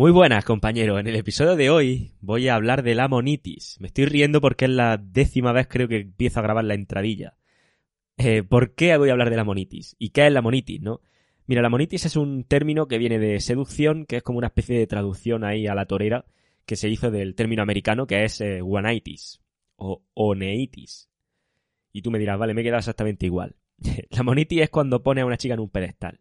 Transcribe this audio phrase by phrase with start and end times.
[0.00, 0.98] Muy buenas, compañeros.
[0.98, 3.76] En el episodio de hoy voy a hablar de la monitis.
[3.80, 7.36] Me estoy riendo porque es la décima vez creo que empiezo a grabar la entradilla.
[8.16, 9.96] Eh, ¿Por qué voy a hablar de la monitis?
[9.98, 11.02] ¿Y qué es la monitis, no?
[11.44, 14.78] Mira, la monitis es un término que viene de seducción, que es como una especie
[14.78, 16.24] de traducción ahí a la torera
[16.64, 19.42] que se hizo del término americano que es eh, one-itis
[19.76, 21.10] o oneitis.
[21.92, 23.54] Y tú me dirás, vale, me he quedado exactamente igual.
[24.08, 26.20] la monitis es cuando pone a una chica en un pedestal.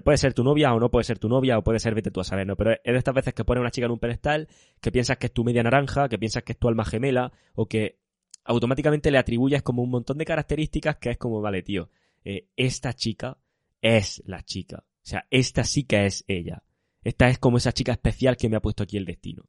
[0.00, 2.20] Puede ser tu novia o no puede ser tu novia o puede ser vete tú
[2.20, 2.56] a saber, ¿no?
[2.56, 4.48] Pero es de estas veces que pone una chica en un pedestal,
[4.80, 7.66] que piensas que es tu media naranja, que piensas que es tu alma gemela o
[7.66, 7.98] que
[8.44, 11.90] automáticamente le atribuyes como un montón de características que es como, vale, tío,
[12.24, 13.36] eh, esta chica
[13.80, 14.78] es la chica.
[14.78, 16.62] O sea, esta sí que es ella.
[17.04, 19.44] Esta es como esa chica especial que me ha puesto aquí el destino.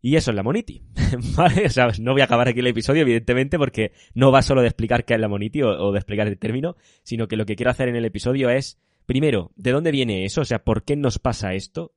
[0.00, 0.82] Y eso es la moniti.
[1.36, 1.66] ¿Vale?
[1.66, 4.68] O sea, no voy a acabar aquí el episodio, evidentemente, porque no va solo de
[4.68, 7.56] explicar qué es la moniti o, o, de explicar el término, sino que lo que
[7.56, 10.42] quiero hacer en el episodio es Primero, ¿de dónde viene eso?
[10.42, 11.94] O sea, ¿por qué nos pasa esto?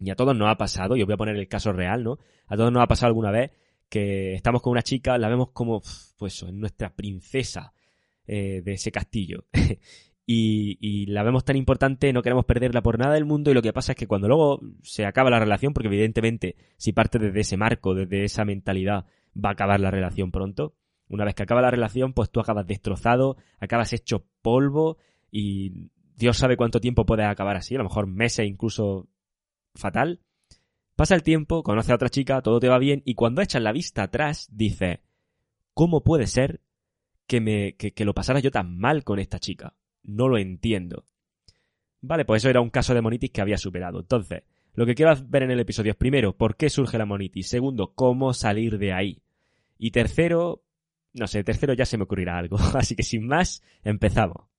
[0.00, 2.18] Y a todos nos ha pasado, yo voy a poner el caso real, ¿no?
[2.48, 3.52] A todos nos ha pasado alguna vez
[3.88, 5.80] que estamos con una chica, la vemos como,
[6.18, 7.72] pues, nuestra princesa
[8.26, 9.44] eh, de ese castillo.
[10.26, 13.62] y, y, la vemos tan importante, no queremos perderla por nada del mundo y lo
[13.62, 17.38] que pasa es que cuando luego se acaba la relación, porque evidentemente si parte desde
[17.38, 20.74] ese marco, desde esa mentalidad, va a acabar la relación pronto.
[21.08, 24.98] Una vez que acaba la relación, pues tú acabas destrozado, acabas hecho polvo
[25.30, 29.08] y Dios sabe cuánto tiempo puede acabar así, a lo mejor meses incluso
[29.74, 30.20] fatal.
[30.96, 33.72] Pasa el tiempo, conoce a otra chica, todo te va bien, y cuando echas la
[33.72, 35.02] vista atrás, dice,
[35.74, 36.60] ¿cómo puede ser
[37.26, 39.74] que, me, que, que lo pasara yo tan mal con esta chica?
[40.02, 41.04] No lo entiendo.
[42.02, 44.00] Vale, pues eso era un caso de monitis que había superado.
[44.00, 44.42] Entonces,
[44.74, 47.48] lo que quiero ver en el episodio es primero, ¿por qué surge la monitis?
[47.48, 49.22] Segundo, ¿cómo salir de ahí?
[49.78, 50.64] Y tercero,
[51.12, 52.56] no sé, tercero ya se me ocurrirá algo.
[52.74, 54.51] Así que sin más, empezamos.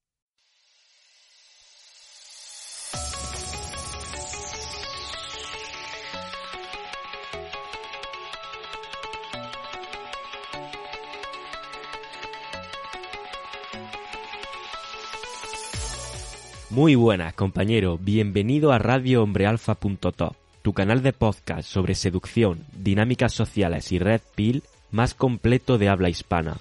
[16.73, 17.99] Muy buenas, compañero.
[17.99, 25.13] Bienvenido a RadioHombreAlfa.top, tu canal de podcast sobre seducción, dinámicas sociales y red pill más
[25.13, 26.57] completo de habla hispana.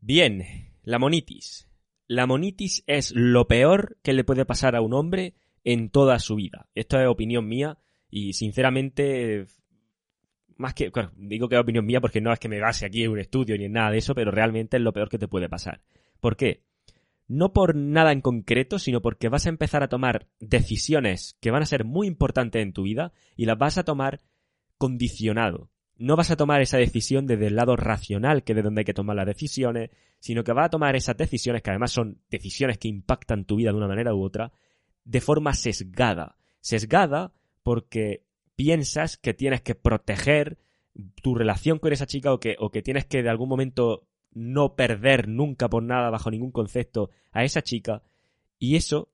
[0.00, 0.42] Bien,
[0.82, 1.68] la monitis.
[2.08, 6.34] La monitis es lo peor que le puede pasar a un hombre en toda su
[6.34, 6.66] vida.
[6.74, 7.78] Esto es opinión mía
[8.10, 9.46] y sinceramente
[10.56, 13.04] más que, claro, digo que es opinión mía porque no es que me base aquí
[13.04, 15.28] en un estudio ni en nada de eso, pero realmente es lo peor que te
[15.28, 15.82] puede pasar.
[16.20, 16.62] ¿Por qué?
[17.28, 21.62] No por nada en concreto, sino porque vas a empezar a tomar decisiones que van
[21.62, 24.20] a ser muy importantes en tu vida y las vas a tomar
[24.78, 25.70] condicionado.
[25.98, 28.84] No vas a tomar esa decisión desde el lado racional, que es de donde hay
[28.84, 29.90] que tomar las decisiones,
[30.20, 33.70] sino que vas a tomar esas decisiones, que además son decisiones que impactan tu vida
[33.70, 34.52] de una manera u otra,
[35.04, 36.36] de forma sesgada.
[36.60, 40.58] Sesgada porque piensas que tienes que proteger
[41.22, 44.74] tu relación con esa chica o que, o que tienes que de algún momento no
[44.74, 48.02] perder nunca por nada bajo ningún concepto a esa chica
[48.58, 49.10] y eso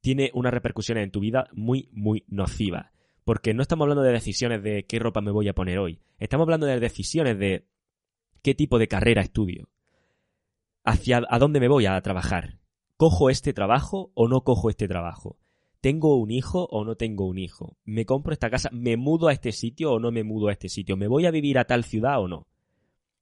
[0.00, 2.90] tiene unas repercusiones en tu vida muy, muy nocivas.
[3.24, 6.00] Porque no estamos hablando de decisiones de qué ropa me voy a poner hoy.
[6.18, 7.66] Estamos hablando de decisiones de
[8.42, 9.68] qué tipo de carrera estudio.
[10.84, 12.58] Hacia a dónde me voy a trabajar.
[12.96, 15.38] ¿Cojo este trabajo o no cojo este trabajo?
[15.80, 17.76] ¿Tengo un hijo o no tengo un hijo?
[17.84, 18.68] ¿Me compro esta casa?
[18.72, 20.96] ¿Me mudo a este sitio o no me mudo a este sitio?
[20.96, 22.46] ¿Me voy a vivir a tal ciudad o no?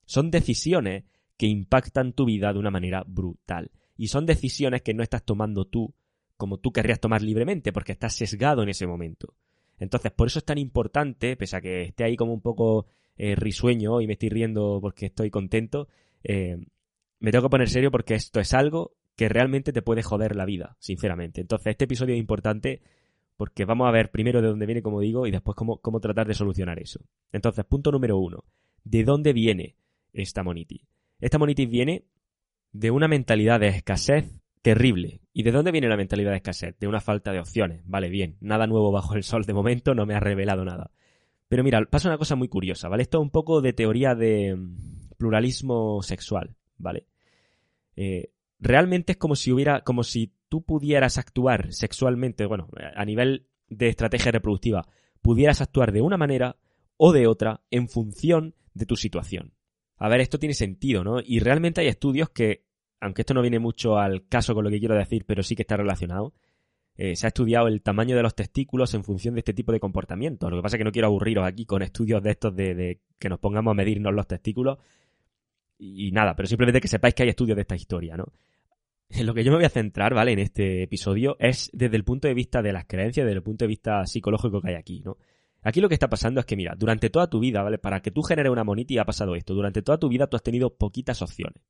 [0.07, 1.05] Son decisiones
[1.37, 3.71] que impactan tu vida de una manera brutal.
[3.97, 5.95] Y son decisiones que no estás tomando tú
[6.39, 9.35] como tú querrías tomar libremente, porque estás sesgado en ese momento.
[9.79, 12.87] Entonces, por eso es tan importante, pese a que esté ahí como un poco
[13.17, 15.89] eh, risueño y me estoy riendo porque estoy contento,
[16.23, 16.57] eh,
[17.19, 20.45] me tengo que poner serio porque esto es algo que realmente te puede joder la
[20.45, 21.41] vida, sinceramente.
[21.41, 22.83] Entonces, este episodio es importante
[23.37, 26.29] porque vamos a ver primero de dónde viene, como digo, y después cómo, cómo tratar
[26.29, 27.01] de solucionar eso.
[27.33, 28.45] Entonces, punto número uno.
[28.85, 29.75] ¿De dónde viene
[30.13, 30.87] esta monitis?
[31.19, 32.05] Esta monitis viene
[32.71, 35.21] de una mentalidad de escasez terrible.
[35.33, 36.79] ¿Y de dónde viene la mentalidad de escasez?
[36.79, 37.83] De una falta de opciones.
[37.87, 38.37] Vale, bien.
[38.41, 40.93] Nada nuevo bajo el sol de momento, no me ha revelado nada.
[41.49, 43.03] Pero mira, pasa una cosa muy curiosa, ¿vale?
[43.03, 47.09] Esto es un poco de teoría de mm, pluralismo sexual, ¿vale?
[47.97, 53.47] Eh, realmente es como si hubiera, como si tú pudieras actuar sexualmente, bueno, a nivel
[53.69, 54.87] de estrategia reproductiva,
[55.23, 56.57] pudieras actuar de una manera
[56.97, 59.53] o de otra en función de tu situación.
[59.97, 61.21] A ver, esto tiene sentido, ¿no?
[61.25, 62.65] Y realmente hay estudios que,
[63.01, 65.63] aunque esto no viene mucho al caso con lo que quiero decir, pero sí que
[65.63, 66.35] está relacionado,
[66.97, 69.81] eh, se ha estudiado el tamaño de los testículos en función de este tipo de
[69.81, 70.51] comportamientos.
[70.51, 73.01] Lo que pasa es que no quiero aburriros aquí con estudios de estos de, de
[73.19, 74.79] que nos pongamos a medirnos los testículos,
[75.79, 78.33] y nada, pero simplemente que sepáis que hay estudios de esta historia, ¿no?
[79.11, 80.33] En lo que yo me voy a centrar, ¿vale?
[80.33, 83.65] En este episodio es desde el punto de vista de las creencias, desde el punto
[83.65, 85.17] de vista psicológico que hay aquí, ¿no?
[85.63, 87.79] Aquí lo que está pasando es que, mira, durante toda tu vida, ¿vale?
[87.79, 89.55] Para que tú generes una moniti ha pasado esto.
[89.55, 91.63] Durante toda tu vida tú has tenido poquitas opciones.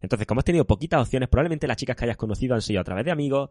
[0.00, 2.84] Entonces, como has tenido poquitas opciones, probablemente las chicas que hayas conocido han sido a
[2.84, 3.50] través de amigos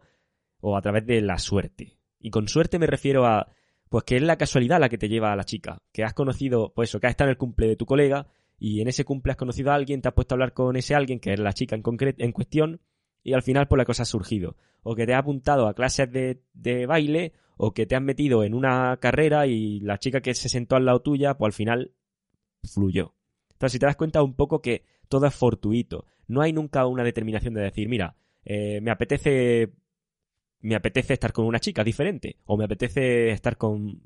[0.60, 1.96] o a través de la suerte.
[2.18, 3.48] Y con suerte me refiero a,
[3.88, 5.82] pues que es la casualidad la que te lleva a la chica.
[5.92, 8.26] Que has conocido, pues eso, que has estado en el cumple de tu colega
[8.60, 10.94] y en ese cumple has conocido a alguien, te has puesto a hablar con ese
[10.94, 12.80] alguien, que es la chica en, concreto, en cuestión,
[13.22, 14.56] y al final pues la cosa ha surgido.
[14.82, 18.44] O que te has apuntado a clases de, de baile, o que te has metido
[18.44, 21.94] en una carrera y la chica que se sentó al lado tuya, pues al final
[22.62, 23.14] fluyó.
[23.52, 27.02] Entonces, si te das cuenta un poco que todo es fortuito, no hay nunca una
[27.02, 28.14] determinación de decir, mira,
[28.44, 29.72] eh, me apetece
[30.60, 34.02] me apetece estar con una chica diferente o me apetece estar con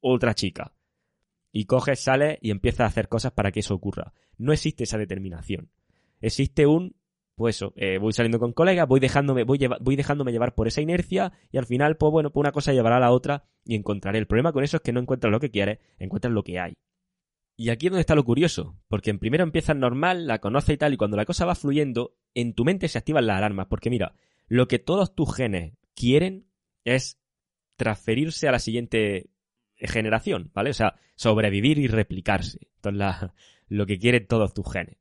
[0.00, 0.72] otra chica.
[1.58, 4.12] Y coges, sales y empiezas a hacer cosas para que eso ocurra.
[4.36, 5.70] No existe esa determinación.
[6.20, 6.96] Existe un,
[7.34, 10.82] pues eso, eh, voy saliendo con colegas, voy dejándome, voy, voy dejándome llevar por esa
[10.82, 14.18] inercia y al final, pues bueno, pues una cosa llevará a la otra y encontraré.
[14.18, 16.74] El problema con eso es que no encuentras lo que quieres, encuentras lo que hay.
[17.56, 20.76] Y aquí es donde está lo curioso, porque en primero empiezas normal, la conoces y
[20.76, 23.88] tal, y cuando la cosa va fluyendo, en tu mente se activan las alarmas, porque
[23.88, 24.14] mira,
[24.46, 26.48] lo que todos tus genes quieren
[26.84, 27.18] es
[27.76, 29.30] transferirse a la siguiente
[29.78, 30.70] generación, ¿vale?
[30.70, 32.68] O sea, sobrevivir y replicarse.
[32.76, 33.30] Entonces,
[33.68, 34.96] lo que quieren todos tus genes.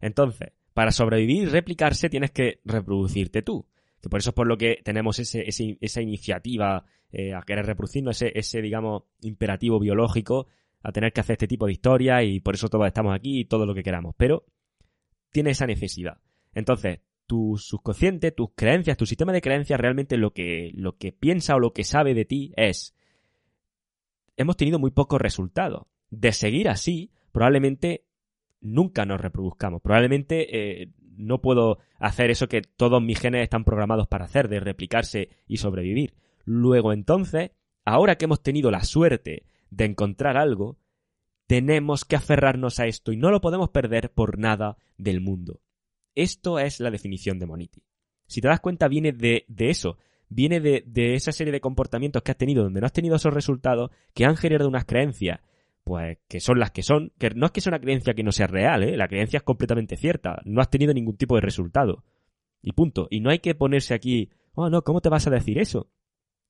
[0.00, 3.66] Entonces, para sobrevivir y replicarse tienes que reproducirte tú.
[4.00, 8.20] Que por eso es por lo que tenemos ese, esa iniciativa eh, a querer reproducirnos,
[8.22, 10.48] ese, digamos, imperativo biológico
[10.82, 13.44] a tener que hacer este tipo de historia y por eso todos estamos aquí y
[13.44, 14.14] todo lo que queramos.
[14.16, 14.44] Pero
[15.30, 16.18] tiene esa necesidad.
[16.52, 21.54] Entonces, tu subconsciente, tus creencias, tu sistema de creencias realmente lo que, lo que piensa
[21.54, 22.94] o lo que sabe de ti es
[24.36, 25.86] hemos tenido muy pocos resultados.
[26.10, 28.06] De seguir así, probablemente
[28.60, 29.80] nunca nos reproduzcamos.
[29.82, 34.60] Probablemente eh, no puedo hacer eso que todos mis genes están programados para hacer, de
[34.60, 36.14] replicarse y sobrevivir.
[36.44, 37.52] Luego entonces,
[37.84, 40.78] ahora que hemos tenido la suerte de encontrar algo,
[41.46, 45.60] tenemos que aferrarnos a esto y no lo podemos perder por nada del mundo.
[46.14, 47.82] Esto es la definición de Monity.
[48.26, 49.98] Si te das cuenta, viene de, eso.
[50.34, 53.90] Viene de, esa serie de comportamientos que has tenido donde no has tenido esos resultados,
[54.14, 55.40] que han generado unas creencias,
[55.84, 58.32] pues que son las que son, que no es que sea una creencia que no
[58.32, 58.96] sea real, ¿eh?
[58.96, 62.04] la creencia es completamente cierta, no has tenido ningún tipo de resultado.
[62.62, 63.08] Y punto.
[63.10, 65.90] Y no hay que ponerse aquí, oh no, ¿cómo te vas a decir eso?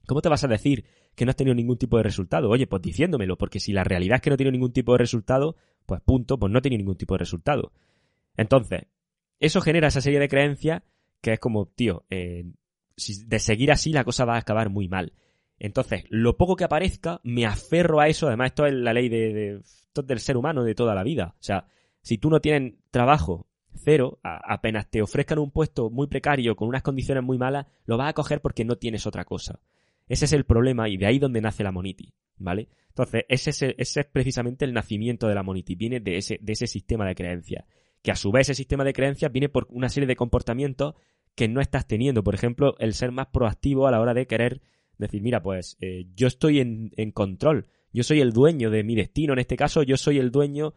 [0.06, 0.84] ¿Cómo te vas a decir
[1.14, 2.50] que no has tenido ningún tipo de resultado?
[2.50, 5.56] Oye, pues diciéndomelo, porque si la realidad es que no tenido ningún tipo de resultado,
[5.86, 7.72] pues punto, pues no he tenido ningún tipo de resultado.
[8.36, 8.82] Entonces,
[9.40, 10.82] eso genera esa serie de creencias
[11.20, 12.44] que es como, tío, eh,
[12.96, 15.12] de seguir así la cosa va a acabar muy mal.
[15.58, 18.26] Entonces, lo poco que aparezca, me aferro a eso.
[18.26, 19.60] Además, esto es la ley de,
[20.04, 21.34] del ser humano de toda la vida.
[21.38, 21.66] O sea,
[22.00, 26.82] si tú no tienes trabajo cero, apenas te ofrezcan un puesto muy precario con unas
[26.82, 29.60] condiciones muy malas, lo vas a coger porque no tienes otra cosa.
[30.08, 32.68] Ese es el problema y de ahí donde nace la Moniti, ¿vale?
[32.88, 36.52] Entonces, ese es, ese es precisamente el nacimiento de la Moniti, viene de ese, de
[36.52, 37.64] ese sistema de creencias
[38.02, 40.94] que a su vez ese sistema de creencias viene por una serie de comportamientos
[41.34, 42.22] que no estás teniendo.
[42.22, 44.60] Por ejemplo, el ser más proactivo a la hora de querer
[44.98, 49.32] decir, mira, pues eh, yo estoy en, control, yo soy el dueño de mi destino,
[49.32, 50.74] en este caso yo soy el dueño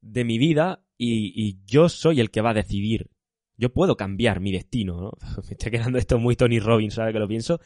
[0.00, 3.10] de mi vida y, yo soy el que va a decidir.
[3.56, 5.12] Yo puedo cambiar mi destino, ¿no?
[5.48, 7.60] Me está quedando esto muy Tony Robbins, ¿sabes que lo pienso?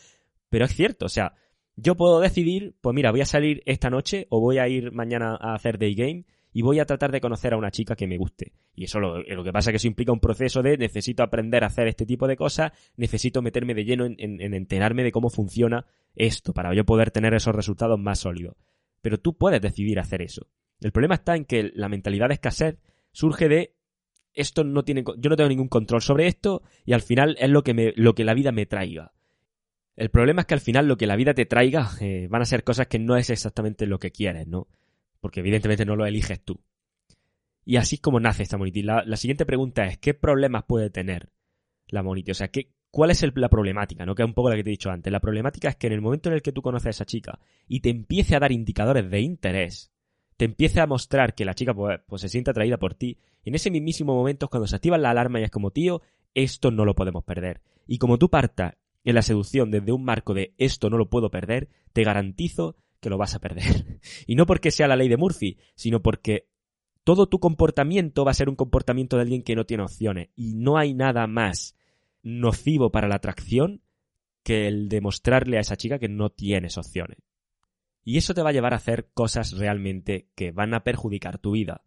[0.48, 1.34] Pero es cierto, o sea,
[1.76, 5.36] yo puedo decidir, pues mira, voy a salir esta noche o voy a ir mañana
[5.40, 8.16] a hacer day game y voy a tratar de conocer a una chica que me
[8.16, 8.52] guste.
[8.76, 11.66] Y eso lo, que pasa es que eso implica un proceso de necesito aprender a
[11.66, 15.84] hacer este tipo de cosas, necesito meterme de lleno en, enterarme de cómo funciona
[16.14, 18.56] esto para yo poder tener esos resultados más sólidos.
[19.02, 20.46] Pero tú puedes decidir hacer eso.
[20.80, 22.78] El problema está en que la mentalidad de escasez
[23.10, 23.74] surge de
[24.32, 27.64] esto no tiene, yo no tengo ningún control sobre esto y al final es lo
[27.64, 29.12] que me, lo que la vida me traiga.
[29.96, 32.46] El problema es que al final lo que la vida te traiga eh, van a
[32.46, 34.68] ser cosas que no es exactamente lo que quieres, ¿no?
[35.24, 36.60] Porque evidentemente no lo eliges tú.
[37.64, 38.82] Y así es como nace esta Monity.
[38.82, 41.32] La, siguiente pregunta es, ¿qué problemas puede tener
[41.86, 42.32] la Monity?
[42.32, 44.04] O sea, ¿qué, ¿cuál es la problemática?
[44.04, 44.14] ¿no?
[44.14, 45.10] Que es un poco la que te he dicho antes.
[45.10, 47.40] La problemática es que en el momento en el que tú conoces a esa chica
[47.66, 49.94] y te empiece a dar indicadores de interés,
[50.36, 53.16] te empiece a mostrar que la chica pues, pues se siente atraída por ti,
[53.46, 56.02] en ese mismísimo momento es cuando se activa la alarma y es como, tío,
[56.34, 57.62] esto no lo podemos perder.
[57.86, 61.30] Y como tú partas en la seducción desde un marco de esto no lo puedo
[61.30, 64.00] perder, te garantizo que lo vas a perder.
[64.26, 66.48] Y no porque sea la ley de Murphy, sino porque
[67.04, 70.30] todo tu comportamiento va a ser un comportamiento de alguien que no tiene opciones.
[70.34, 71.76] Y no hay nada más
[72.22, 73.82] nocivo para la atracción
[74.42, 77.18] que el demostrarle a esa chica que no tienes opciones.
[78.04, 81.52] Y eso te va a llevar a hacer cosas realmente que van a perjudicar tu
[81.52, 81.84] vida.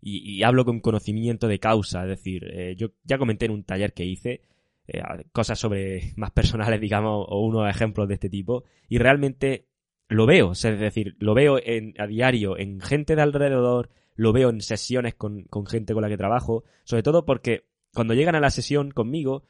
[0.00, 3.92] Y, hablo con conocimiento de causa, es decir, eh, yo ya comenté en un taller
[3.92, 4.40] que hice
[4.86, 9.69] eh, cosas sobre más personales, digamos, o unos ejemplos de este tipo, y realmente
[10.10, 14.50] lo veo, es decir, lo veo en, a diario en gente de alrededor, lo veo
[14.50, 17.64] en sesiones con, con gente con la que trabajo, sobre todo porque
[17.94, 19.44] cuando llegan a la sesión conmigo,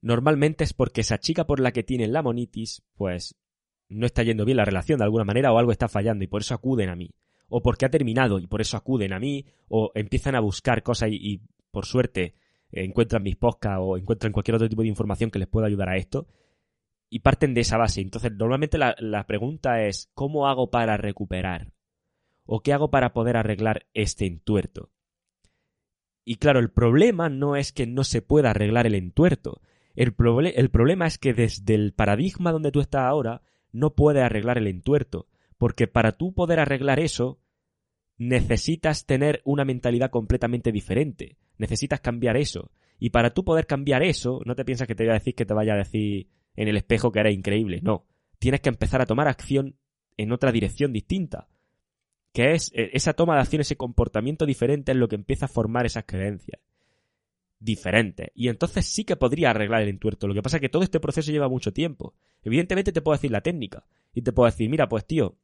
[0.00, 3.36] normalmente es porque esa chica por la que tienen la monitis, pues
[3.90, 6.40] no está yendo bien la relación de alguna manera o algo está fallando y por
[6.40, 7.10] eso acuden a mí.
[7.48, 11.10] O porque ha terminado y por eso acuden a mí, o empiezan a buscar cosas
[11.12, 12.34] y, por suerte
[12.72, 15.96] encuentran mis podcasts o encuentran cualquier otro tipo de información que les pueda ayudar a
[15.96, 16.28] esto.
[17.10, 18.00] Y parten de esa base.
[18.00, 21.72] Entonces, normalmente la, la pregunta es, ¿cómo hago para recuperar?
[22.46, 24.90] ¿O qué hago para poder arreglar este entuerto?
[26.24, 29.60] Y claro, el problema no es que no se pueda arreglar el entuerto.
[29.94, 30.14] El,
[30.54, 34.66] el problema es que desde el paradigma donde tú estás ahora, no puede arreglar el
[34.66, 35.26] entuerto,
[35.58, 37.40] porque para tú poder arreglar eso,
[38.16, 42.70] necesitas tener una mentalidad completamente diferente, necesitas cambiar eso.
[42.98, 45.46] Y para tú poder cambiar eso, no te piensas que te voy a decir que
[45.46, 48.06] te vaya a decir en el espejo que eres increíble, no.
[48.38, 49.76] Tienes que empezar a tomar acción
[50.16, 51.48] en otra dirección distinta.
[52.32, 55.48] Que es eh, esa toma de acción, ese comportamiento diferente es lo que empieza a
[55.48, 56.60] formar esas creencias
[57.60, 58.30] diferentes.
[58.34, 60.26] Y entonces sí que podría arreglar el entuerto.
[60.26, 62.14] Lo que pasa es que todo este proceso lleva mucho tiempo.
[62.42, 63.84] Evidentemente te puedo decir la técnica.
[64.14, 65.36] Y te puedo decir, mira, pues tío,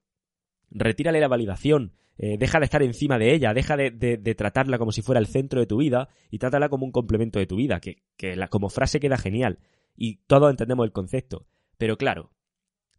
[0.70, 5.02] retírale la validación, eh, deja de estar encima de ella, deja de, tratarla como si
[5.02, 8.02] fuera el centro de tu vida y trátala como un complemento de tu vida, que,
[8.16, 9.58] que la, como frase queda genial.
[9.96, 11.46] Y todos entendemos el concepto.
[11.78, 12.30] Pero claro,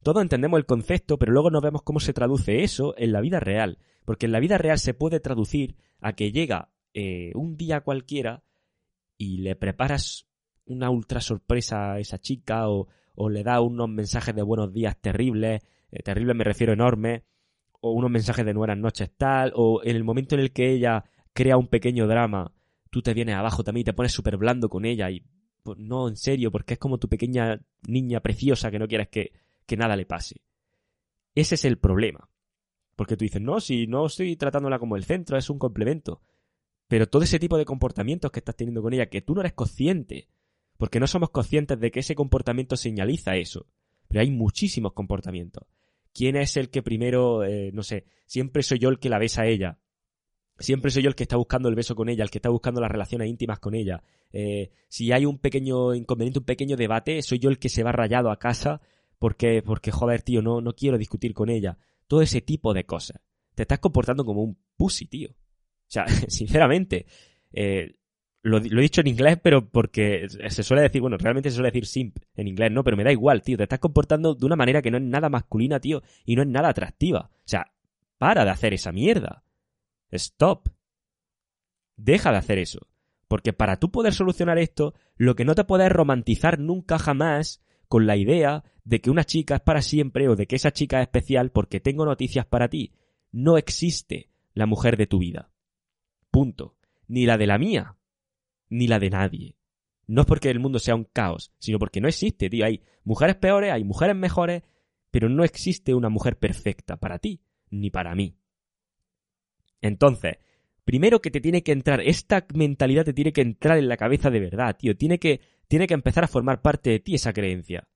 [0.03, 3.39] todos entendemos el concepto, pero luego no vemos cómo se traduce eso en la vida
[3.39, 3.79] real.
[4.05, 8.43] Porque en la vida real se puede traducir a que llega eh, un día cualquiera
[9.17, 10.27] y le preparas
[10.65, 12.87] una ultra sorpresa a esa chica o,
[13.29, 15.61] le da unos mensajes de buenos días terribles,
[15.91, 17.23] eh, terribles me refiero enormes,
[17.79, 21.03] o unos mensajes de buenas noches tal, o en el momento en el que ella
[21.33, 22.53] crea un pequeño drama,
[22.91, 25.23] tú te vienes abajo también y te pones súper blando con ella y
[25.75, 29.33] no, en serio, porque es como tu pequeña niña preciosa que no quieres que,
[29.65, 30.41] que nada le pase.
[31.35, 32.29] Ese es el problema.
[32.95, 36.21] Porque tú dices, no, si no estoy tratándola como el centro, es un complemento.
[36.87, 39.53] Pero todo ese tipo de comportamientos que estás teniendo con ella, que tú no eres
[39.53, 40.29] consciente,
[40.77, 43.67] porque no somos conscientes de que ese comportamiento señaliza eso.
[44.07, 45.67] Pero hay muchísimos comportamientos.
[46.13, 49.43] ¿Quién es el que primero, eh, no sé, siempre soy yo el que la besa
[49.43, 49.77] a ella?
[50.59, 52.81] Siempre soy yo el que está buscando el beso con ella, el que está buscando
[52.81, 54.01] las relaciones íntimas con ella.
[54.31, 57.91] Eh, si hay un pequeño inconveniente, un pequeño debate, soy yo el que se va
[57.91, 58.81] rayado a casa
[59.19, 61.77] porque, porque joder, tío, no, no quiero discutir con ella.
[62.07, 63.19] Todo ese tipo de cosas.
[63.55, 65.29] Te estás comportando como un pussy, tío.
[65.31, 67.05] O sea, sinceramente,
[67.51, 67.95] eh,
[68.41, 71.85] lo, he dicho en inglés, pero porque se suele decir, bueno, realmente se suele decir
[71.85, 72.83] simp en inglés, ¿no?
[72.83, 73.57] Pero me da igual, tío.
[73.57, 76.47] Te estás comportando de una manera que no es nada masculina, tío, y no es
[76.47, 77.29] nada atractiva.
[77.31, 77.71] O sea,
[78.17, 79.43] para de hacer esa mierda.
[80.11, 80.69] Stop.
[81.95, 82.87] Deja de hacer eso.
[83.27, 88.07] Porque para tú poder solucionar esto, lo que no te puedes romantizar nunca jamás con
[88.07, 91.07] la idea de que una chica es para siempre o de que esa chica es
[91.07, 92.93] especial porque tengo noticias para ti.
[93.31, 95.51] No existe la mujer de tu vida.
[96.31, 96.75] Punto.
[97.07, 97.97] Ni la de la mía,
[98.69, 99.57] ni la de nadie.
[100.07, 102.65] No es porque el mundo sea un caos, sino porque no existe, tío.
[102.65, 104.63] Hay mujeres peores, hay mujeres mejores,
[105.11, 108.37] pero no existe una mujer perfecta para ti, ni para mí.
[109.81, 110.37] Entonces,
[110.83, 114.29] primero que te tiene que entrar, esta mentalidad te tiene que entrar en la cabeza
[114.29, 114.95] de verdad, tío.
[114.95, 117.87] Tiene que, tiene que empezar a formar parte de ti esa creencia.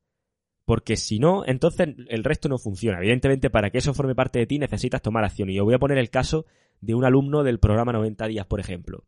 [0.66, 3.00] Porque si no, entonces el resto no funciona.
[3.00, 5.50] Evidentemente, para que eso forme parte de ti necesitas tomar acción.
[5.50, 6.46] Y yo voy a poner el caso
[6.82, 9.06] de un alumno del programa 90 días, por ejemplo.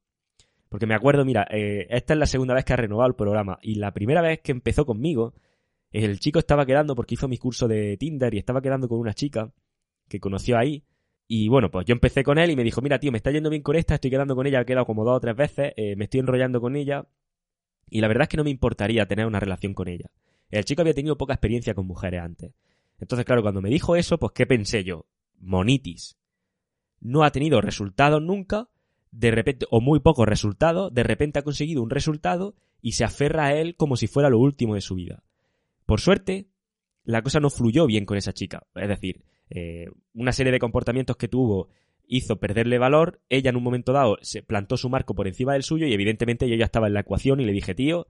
[0.69, 3.59] Porque me acuerdo, mira, eh, esta es la segunda vez que ha renovado el programa.
[3.61, 5.35] Y la primera vez que empezó conmigo,
[5.91, 9.13] el chico estaba quedando porque hizo mi curso de Tinder y estaba quedando con una
[9.13, 9.53] chica
[10.09, 10.83] que conoció ahí.
[11.35, 13.49] Y bueno, pues yo empecé con él y me dijo, mira, tío, me está yendo
[13.49, 15.95] bien con esta, estoy quedando con ella, he quedado como dos o tres veces, eh,
[15.95, 17.07] me estoy enrollando con ella.
[17.89, 20.11] Y la verdad es que no me importaría tener una relación con ella.
[20.51, 22.51] El chico había tenido poca experiencia con mujeres antes.
[22.99, 25.07] Entonces, claro, cuando me dijo eso, pues ¿qué pensé yo?
[25.39, 26.17] Monitis.
[26.99, 28.69] No ha tenido resultados nunca,
[29.09, 33.45] de repente, o muy pocos resultados, de repente ha conseguido un resultado y se aferra
[33.45, 35.23] a él como si fuera lo último de su vida.
[35.87, 36.45] Por suerte,
[37.05, 38.67] la cosa no fluyó bien con esa chica.
[38.75, 41.69] Es decir, eh, una serie de comportamientos que tuvo
[42.07, 45.63] hizo perderle valor, ella en un momento dado se plantó su marco por encima del
[45.63, 48.07] suyo y evidentemente yo ya estaba en la ecuación y le dije, tío,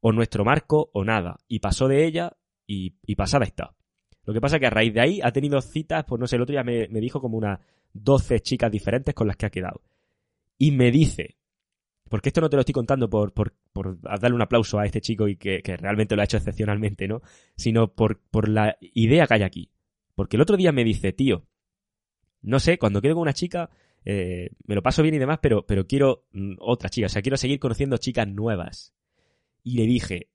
[0.00, 1.38] o nuestro marco o nada.
[1.48, 2.36] Y pasó de ella
[2.66, 3.74] y, pasada está.
[4.24, 6.36] Lo que pasa es que a raíz de ahí ha tenido citas, pues no sé,
[6.36, 7.60] el otro día me, dijo como unas
[7.94, 9.82] 12 chicas diferentes con las que ha quedado.
[10.58, 11.38] Y me dice,
[12.10, 15.00] porque esto no te lo estoy contando por, por, por darle un aplauso a este
[15.00, 17.22] chico y que, realmente lo ha hecho excepcionalmente, ¿no?
[17.56, 19.70] Sino por, por la idea que hay aquí.
[20.18, 21.46] Porque el otro día me dice, tío,
[22.42, 23.70] no sé, cuando quedo con una chica,
[24.04, 27.22] eh, me lo paso bien y demás, pero, pero quiero mm, otra chica, o sea,
[27.22, 28.92] quiero seguir conociendo chicas nuevas.
[29.62, 30.28] Y le dije,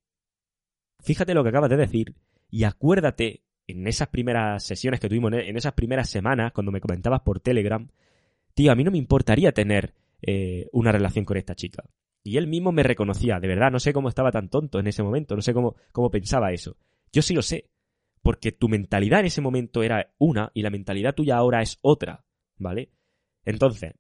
[1.02, 2.16] fíjate lo que acabas de decir
[2.50, 7.20] y acuérdate en esas primeras sesiones que tuvimos, en esas primeras semanas, cuando me comentabas
[7.20, 7.86] por Telegram,
[8.54, 11.84] tío, a mí no me importaría tener eh, una relación con esta chica.
[12.24, 15.04] Y él mismo me reconocía, de verdad, no sé cómo estaba tan tonto en ese
[15.04, 16.78] momento, no sé cómo, cómo pensaba eso.
[17.12, 17.66] Yo sí lo sé,
[18.24, 22.24] porque tu mentalidad en ese momento era una y la mentalidad tuya ahora es otra,
[22.58, 22.90] ¿vale?
[23.46, 23.94] Entonces,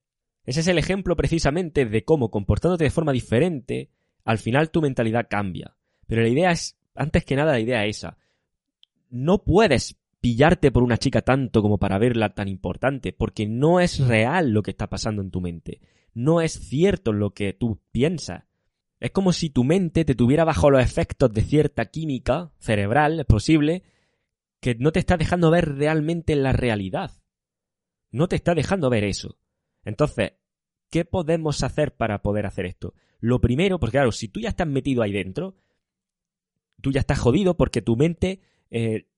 [0.46, 3.92] ese es el ejemplo precisamente de cómo comportándote de forma diferente,
[4.24, 5.75] al final tu mentalidad cambia.
[6.08, 8.18] Pero la idea es, antes que nada, la idea es esa.
[9.10, 14.00] No puedes pillarte por una chica tanto como para verla tan importante, porque no es
[14.00, 15.82] real lo que está pasando en tu mente.
[16.13, 18.46] No es cierto lo que tú piensas.
[19.01, 23.25] Es como si tu mente te tuviera bajo los efectos de cierta química cerebral, es
[23.25, 23.84] posible,
[24.63, 27.12] que no te está dejando ver realmente la realidad.
[28.12, 29.38] No te está dejando ver eso.
[29.84, 30.36] Entonces,
[30.89, 32.93] ¿qué podemos hacer para poder hacer esto?
[33.20, 35.58] Lo primero, porque claro, si tú ya estás metido ahí dentro,
[36.82, 38.39] tú ya estás jodido porque tu mente
[38.72, 39.10] eh,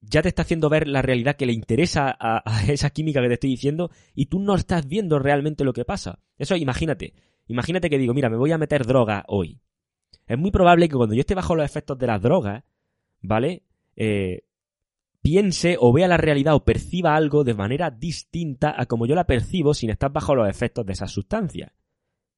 [0.00, 3.34] ya te está haciendo ver la realidad que le interesa a, esa química que te
[3.34, 6.20] estoy diciendo y tú no estás viendo realmente lo que pasa.
[6.38, 7.12] Eso imagínate.
[7.48, 9.60] Imagínate que digo, mira, me voy a meter droga hoy.
[10.26, 12.64] Es muy probable que cuando yo esté bajo los efectos de las drogas,
[13.20, 13.62] ¿vale?
[13.94, 14.45] Eh,
[15.26, 19.26] piense o vea la realidad o perciba algo de manera distinta a como yo la
[19.26, 21.72] percibo sin estar bajo los efectos de esas sustancias.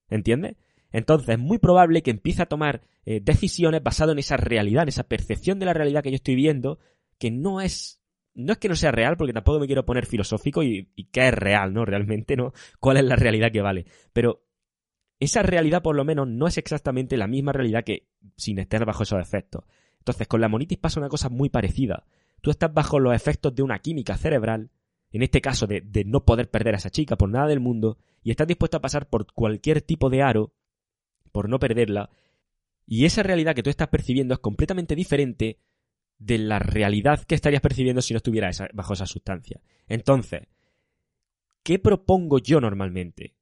[0.09, 0.57] ¿Entiendes?
[0.90, 4.88] Entonces es muy probable que empiece a tomar eh, decisiones basadas en esa realidad, en
[4.88, 6.78] esa percepción de la realidad que yo estoy viendo,
[7.18, 8.00] que no es
[8.33, 11.28] no es que no sea real, porque tampoco me quiero poner filosófico y, y qué
[11.28, 11.85] es real, ¿no?
[11.85, 12.54] Realmente, ¿no?
[12.80, 13.85] ¿Cuál es la realidad que vale?
[14.14, 14.47] Pero
[15.21, 19.02] esa realidad, por lo menos, no es exactamente la misma realidad que sin estar bajo
[19.02, 19.64] esos efectos.
[19.99, 22.07] Entonces, con la monitis pasa una cosa muy parecida.
[22.40, 24.71] Tú estás bajo los efectos de una química cerebral,
[25.11, 28.30] en este caso de, no poder perder a esa chica por nada del mundo, y
[28.30, 30.52] estás dispuesto a pasar por cualquier tipo de aro
[31.33, 32.11] por no perderla,
[32.87, 35.59] y esa realidad que tú estás percibiendo es completamente diferente
[36.18, 39.61] de la realidad que estarías percibiendo si no estuvieras bajo esa sustancia.
[39.87, 40.42] Entonces,
[41.62, 43.35] ¿qué propongo yo normalmente?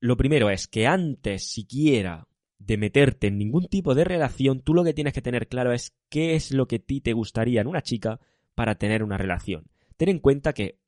[0.00, 2.28] Lo primero es que antes siquiera
[2.58, 5.94] de meterte en ningún tipo de relación, tú lo que tienes que tener claro es
[6.08, 8.20] qué es lo que a ti te gustaría en una chica
[8.54, 9.66] para tener una relación.
[9.96, 10.80] Ten en cuenta que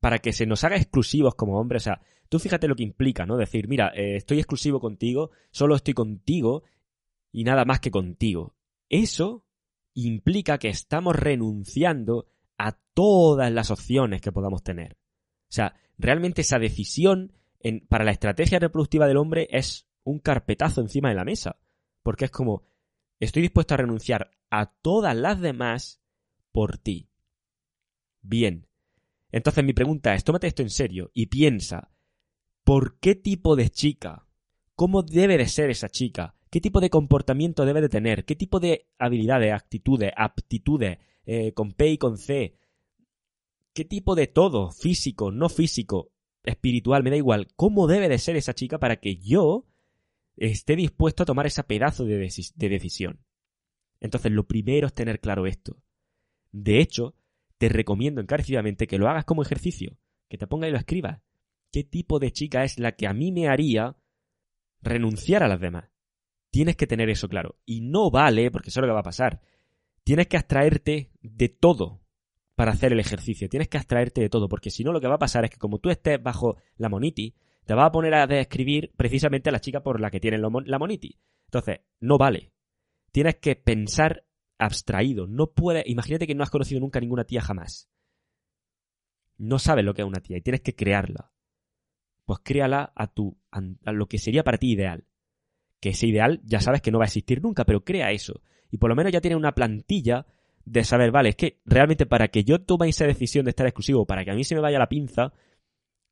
[0.00, 3.24] para que se nos haga exclusivos como hombres, o sea, tú fíjate lo que implica,
[3.24, 3.36] ¿no?
[3.36, 6.64] Decir, mira, eh, estoy exclusivo contigo, solo estoy contigo
[7.30, 8.56] y nada más que contigo.
[8.88, 9.46] Eso
[9.94, 12.26] implica que estamos renunciando
[12.58, 14.94] a todas las opciones que podamos tener.
[14.94, 20.80] O sea, realmente esa decisión en, para la estrategia reproductiva del hombre es un carpetazo
[20.80, 21.60] encima de la mesa.
[22.02, 22.64] Porque es como,
[23.20, 26.01] estoy dispuesto a renunciar a todas las demás
[26.52, 27.08] por ti.
[28.20, 28.68] Bien.
[29.30, 31.90] Entonces mi pregunta es, tómate esto en serio y piensa,
[32.64, 34.28] ¿por qué tipo de chica?
[34.74, 36.36] ¿Cómo debe de ser esa chica?
[36.52, 41.72] qué tipo de comportamiento debe de tener, qué tipo de habilidades, actitudes, aptitudes, eh, con
[41.72, 42.58] P y con C,
[43.72, 46.12] qué tipo de todo, físico, no físico,
[46.44, 49.66] espiritual, me da igual, cómo debe de ser esa chica para que yo
[50.36, 53.24] esté dispuesto a tomar ese pedazo de, de decisión.
[54.00, 55.78] Entonces, lo primero es tener claro esto.
[56.52, 57.14] De hecho,
[57.58, 61.20] te recomiendo encarecidamente que lo hagas como ejercicio, que te pongas y lo escribas.
[61.72, 63.96] ¿Qué tipo de chica es la que a mí me haría
[64.82, 65.88] renunciar a las demás?
[66.50, 67.56] Tienes que tener eso claro.
[67.64, 69.40] Y no vale, porque eso es lo que va a pasar.
[70.04, 72.02] Tienes que abstraerte de todo
[72.54, 73.48] para hacer el ejercicio.
[73.48, 75.58] Tienes que abstraerte de todo, porque si no lo que va a pasar es que
[75.58, 77.34] como tú estés bajo la moniti,
[77.64, 80.78] te vas a poner a describir precisamente a la chica por la que tienen la
[80.78, 81.18] moniti.
[81.46, 82.52] Entonces, no vale.
[83.12, 84.26] Tienes que pensar
[84.58, 85.26] abstraído.
[85.26, 85.84] No puedes.
[85.86, 87.88] Imagínate que no has conocido nunca ninguna tía jamás.
[89.38, 91.32] No sabes lo que es una tía y tienes que crearla.
[92.24, 95.06] Pues créala a tu a lo que sería para ti ideal
[95.82, 98.40] que ese ideal ya sabes que no va a existir nunca, pero crea eso.
[98.70, 100.26] Y por lo menos ya tiene una plantilla
[100.64, 104.06] de saber, vale, es que realmente para que yo tome esa decisión de estar exclusivo,
[104.06, 105.32] para que a mí se me vaya la pinza,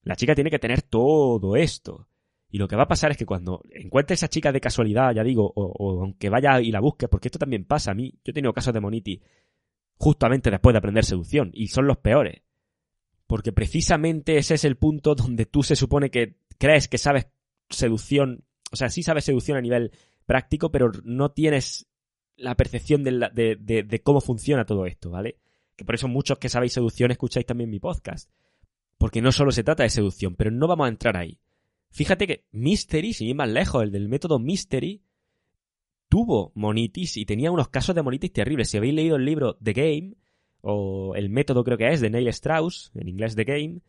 [0.03, 2.09] la chica tiene que tener todo esto.
[2.51, 5.23] Y lo que va a pasar es que cuando encuentre esa chica de casualidad, ya
[5.23, 8.33] digo, o, aunque vaya y la busque, porque esto también pasa a mí, yo he
[8.33, 9.21] tenido casos de Moniti
[9.97, 12.43] justamente después de aprender seducción, y son los peores.
[13.27, 17.29] Porque precisamente ese es el punto donde tú se supone que crees que sabes
[17.69, 19.93] seducción o sea, sí sabes seducción a nivel
[20.27, 21.89] práctico, pero no tienes
[22.37, 25.39] la percepción de, de, cómo funciona todo esto, ¿vale?
[25.77, 28.31] Que por eso muchos que sabéis seducción escucháis también mi podcast.
[28.97, 31.39] Porque no solo se trata de seducción, pero no vamos a entrar ahí.
[31.90, 35.03] Fíjate que Mystery, sin ir más lejos, el del método Mystery,
[36.09, 38.70] tuvo monitis y tenía unos casos de monitis terribles.
[38.70, 40.16] Si habéis leído el libro The Game,
[40.61, 43.81] o el método creo que es, de Neil Strauss, en inglés The Game,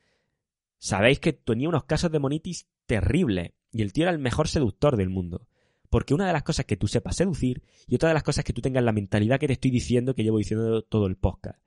[0.77, 4.97] sabéis que tenía unos casos de monitis terribles y el tío era el mejor seductor
[4.97, 5.47] del mundo.
[5.89, 8.53] Porque una de las cosas que tú sepas seducir y otra de las cosas que
[8.53, 11.60] tú tengas la mentalidad que te estoy diciendo que llevo diciendo todo el podcast.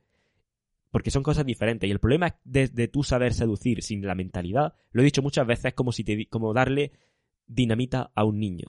[0.95, 1.89] Porque son cosas diferentes.
[1.89, 5.45] Y el problema de, de tú saber seducir sin la mentalidad, lo he dicho muchas
[5.45, 6.93] veces, es como, si te, como darle
[7.49, 8.69] dinamita a un niño.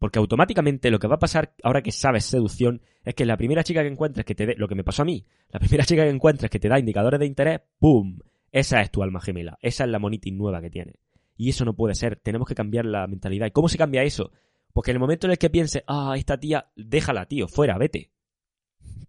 [0.00, 3.62] Porque automáticamente lo que va a pasar ahora que sabes seducción es que la primera
[3.62, 6.02] chica que encuentres que te dé, lo que me pasó a mí, la primera chica
[6.02, 8.18] que encuentres que te da indicadores de interés, ¡pum!
[8.50, 10.94] Esa es tu alma gemela, esa es la monitis nueva que tiene.
[11.36, 13.46] Y eso no puede ser, tenemos que cambiar la mentalidad.
[13.46, 14.32] ¿Y cómo se cambia eso?
[14.72, 18.10] Porque en el momento en el que piense, ah, esta tía, déjala, tío, fuera, vete.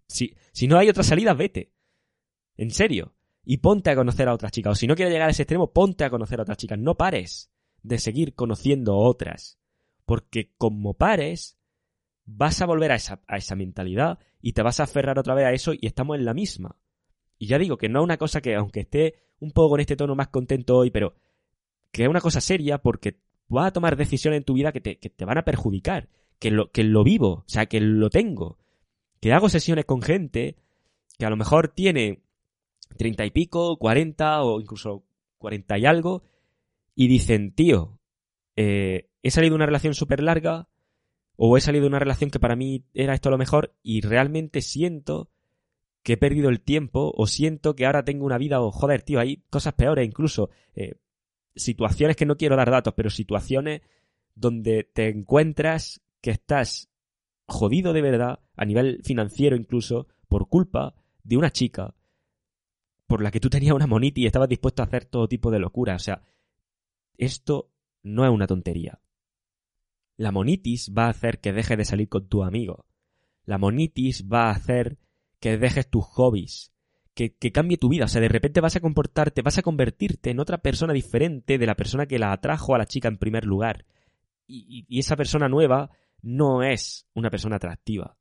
[0.06, 1.72] Si, si no hay otra salida, vete.
[2.58, 3.14] En serio.
[3.44, 4.72] Y ponte a conocer a otras chicas.
[4.72, 6.78] O si no quieres llegar a ese extremo, ponte a conocer a otras chicas.
[6.78, 7.50] No pares
[7.82, 9.58] de seguir conociendo otras.
[10.04, 11.58] Porque como pares,
[12.26, 15.46] vas a volver a esa, a esa mentalidad y te vas a aferrar otra vez
[15.46, 16.76] a eso y estamos en la misma.
[17.38, 19.96] Y ya digo que no es una cosa que, aunque esté un poco con este
[19.96, 21.14] tono más contento hoy, pero
[21.90, 24.98] que es una cosa seria porque vas a tomar decisiones en tu vida que te,
[24.98, 26.08] que te van a perjudicar.
[26.38, 28.58] Que lo, que lo vivo, o sea, que lo tengo.
[29.20, 30.56] Que hago sesiones con gente
[31.18, 32.22] que a lo mejor tiene
[32.96, 35.04] treinta y pico, cuarenta o incluso
[35.38, 36.22] cuarenta y algo,
[36.94, 37.98] y dicen, tío,
[38.56, 40.68] eh, he salido de una relación súper larga,
[41.36, 44.60] o he salido de una relación que para mí era esto lo mejor, y realmente
[44.60, 45.30] siento
[46.02, 49.20] que he perdido el tiempo, o siento que ahora tengo una vida, o joder, tío,
[49.20, 50.96] hay cosas peores, incluso eh,
[51.54, 53.82] situaciones que no quiero dar datos, pero situaciones
[54.34, 56.90] donde te encuentras que estás
[57.46, 61.94] jodido de verdad, a nivel financiero incluso, por culpa de una chica
[63.08, 65.58] por la que tú tenías una monita y estabas dispuesto a hacer todo tipo de
[65.58, 65.96] locura.
[65.96, 66.22] O sea,
[67.16, 69.00] esto no es una tontería.
[70.18, 72.84] La monitis va a hacer que dejes de salir con tu amigo.
[73.44, 74.98] La monitis va a hacer
[75.40, 76.74] que dejes tus hobbies,
[77.14, 78.04] que, cambie tu vida.
[78.04, 81.66] O sea, de repente vas a comportarte, vas a convertirte en otra persona diferente de
[81.66, 83.86] la persona que la atrajo a la chica en primer lugar.
[84.46, 85.90] Y, y esa persona nueva
[86.20, 88.18] no es una persona atractiva.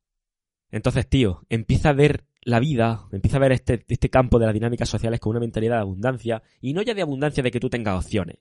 [0.72, 4.54] Entonces, tío, empieza a ver la vida, empieza a ver este, este campo de las
[4.54, 7.70] dinámicas sociales con una mentalidad de abundancia, y no ya de abundancia de que tú
[7.70, 8.38] tengas opciones,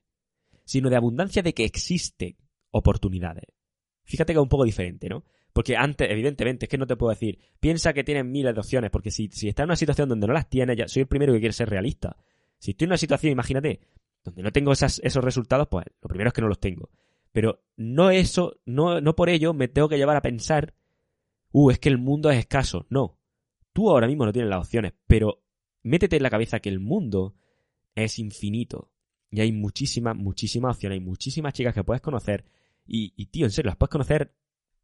[0.65, 2.37] sino de abundancia de que existen
[2.71, 3.47] oportunidades.
[4.05, 5.25] Fíjate que es un poco diferente, ¿no?
[5.53, 8.93] Porque antes, evidentemente, es que no te puedo decir, piensa que tienes miles de opciones,
[8.93, 11.33] porque si, si estás en una situación donde no las tienes, ya soy el primero
[11.33, 12.17] que quiere ser realista.
[12.59, 13.81] Si estoy en una situación, imagínate,
[14.23, 16.91] donde no tengo esas, esos resultados, pues lo primero es que no los tengo.
[17.33, 20.75] Pero no eso, no, no por ello me tengo que llevar a pensar,
[21.51, 22.87] uh, es que el mundo es escaso.
[22.89, 23.16] No.
[23.77, 25.45] Tú ahora mismo no tienes las opciones, pero
[25.83, 27.35] métete en la cabeza que el mundo
[27.95, 28.91] es infinito.
[29.31, 32.47] Y hay muchísimas, muchísimas opciones, hay muchísimas chicas que puedes conocer.
[32.87, 34.33] Y, tío, en serio, las puedes conocer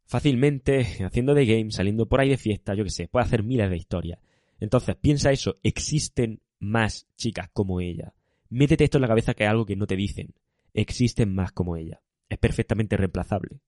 [0.05, 3.67] fácilmente haciendo de game, saliendo por ahí de fiesta, yo que sé, puede hacer miles
[3.67, 4.19] de historias.
[4.59, 8.13] Entonces, piensa eso, existen más chicas como ella.
[8.49, 10.35] Métete esto en la cabeza que es algo que no te dicen.
[10.75, 12.03] Existen más como ella.
[12.29, 13.59] Es perfectamente reemplazable.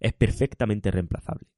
[0.00, 1.55] Es perfectamente reemplazable.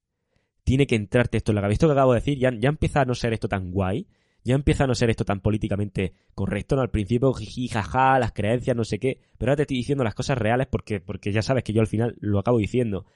[0.68, 1.76] Tiene que entrarte esto en la cabeza.
[1.76, 4.06] Esto que acabo de decir ya, ya empieza a no ser esto tan guay.
[4.44, 6.82] Ya empieza a no ser esto tan políticamente correcto, ¿no?
[6.82, 9.18] Al principio, jiji, jaja, las creencias, no sé qué.
[9.38, 11.86] Pero ahora te estoy diciendo las cosas reales porque, porque ya sabes que yo al
[11.86, 13.06] final lo acabo diciendo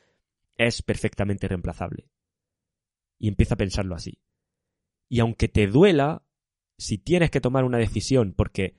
[0.57, 2.09] es perfectamente reemplazable.
[3.19, 4.19] Y empieza a pensarlo así.
[5.11, 6.23] Y aunque te duela,
[6.79, 8.77] si tienes que tomar una decisión, porque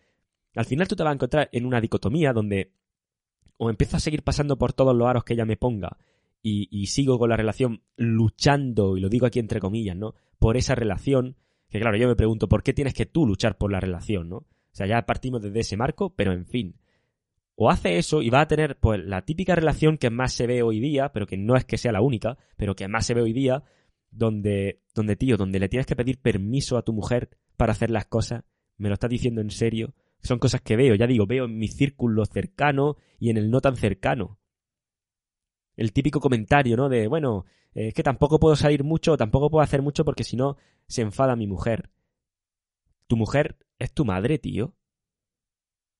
[0.56, 2.74] al final tú te vas a encontrar en una dicotomía donde
[3.58, 5.96] o empiezo a seguir pasando por todos los aros que ella me ponga
[6.44, 10.14] y, sigo con la relación luchando, y lo digo aquí entre comillas, ¿no?
[10.38, 11.38] Por esa relación,
[11.70, 14.38] que claro, yo me pregunto, ¿por qué tienes que tú luchar por la relación, ¿no?
[14.38, 16.76] O sea, ya partimos desde ese marco, pero en fin
[17.56, 20.64] o hace eso y va a tener pues la típica relación que más se ve
[20.64, 23.22] hoy día, pero que no es que sea la única, pero que más se ve
[23.22, 23.64] hoy día,
[24.12, 28.06] donde, donde tío, donde le tienes que pedir permiso a tu mujer para hacer las
[28.06, 28.44] cosas,
[28.78, 31.68] me lo estás diciendo en serio, son cosas que veo, ya digo, veo en mi
[31.68, 34.40] círculo cercano y en el no tan cercano.
[35.76, 36.90] El típico comentario, ¿no?
[36.90, 40.58] De, bueno, es que tampoco puedo salir mucho, tampoco puedo hacer mucho porque si no
[40.88, 41.90] se enfada mi mujer.
[43.08, 44.76] Tu mujer es tu madre, tío.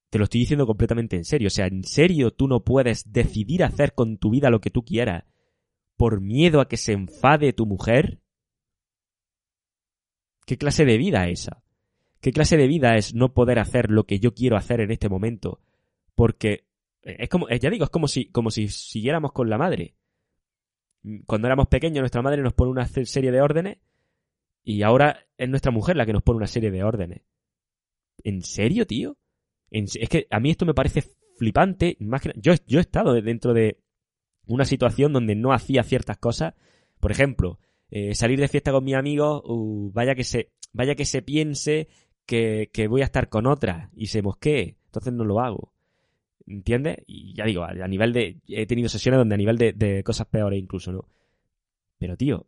[0.10, 1.48] Te lo estoy diciendo completamente en serio.
[1.48, 4.84] O sea, ¿en serio tú no puedes decidir hacer con tu vida lo que tú
[4.84, 5.26] quieras
[5.98, 8.20] por miedo a que se enfade tu mujer?
[10.46, 11.64] ¿Qué clase de vida es esa?
[12.22, 15.10] ¿Qué clase de vida es no poder hacer lo que yo quiero hacer en este
[15.10, 15.60] momento?
[16.16, 16.68] Porque
[17.04, 19.96] es como, ya digo, es como si, como si siguiéramos con la madre.
[21.26, 23.78] Cuando éramos pequeños, nuestra madre nos pone una serie de órdenes
[24.64, 27.22] y ahora es nuestra mujer la que nos pone una serie de órdenes.
[28.24, 29.18] ¿En serio, tío?
[29.70, 31.04] es que a mí esto me parece
[31.36, 31.98] flipante.
[32.36, 33.80] yo, yo he estado dentro de
[34.46, 36.54] una situación donde no hacía ciertas cosas.
[37.00, 41.06] Por ejemplo, eh, salir de fiesta con mi amigo, uh, vaya que se, vaya que
[41.06, 41.88] se piense
[42.26, 44.78] que, que, voy a estar con otra y se mosquee.
[44.86, 45.73] entonces no lo hago.
[46.46, 46.98] ¿Entiendes?
[47.08, 48.42] Y ya digo, a, nivel de...
[48.48, 51.08] He tenido sesiones donde a nivel de, cosas peores incluso, ¿no?
[51.98, 52.48] Pero tío,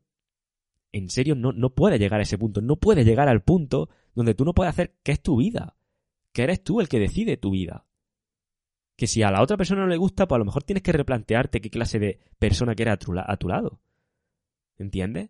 [0.91, 2.61] en serio no, no puedes llegar a ese punto.
[2.61, 5.75] No puedes llegar al punto donde tú no puedes hacer que es tu vida.
[6.33, 7.85] Que eres tú el que decide tu vida.
[8.97, 10.91] Que si a la otra persona no le gusta, pues a lo mejor tienes que
[10.91, 13.79] replantearte qué clase de persona que a a tu lado.
[14.77, 15.29] ¿Entiendes?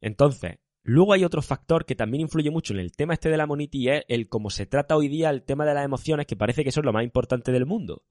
[0.00, 3.46] Entonces, luego hay otro factor que también influye mucho en el tema este de la
[3.46, 6.36] monity y es el cómo se trata hoy día el tema de las emociones, que
[6.36, 8.04] parece que eso es lo más importante del mundo.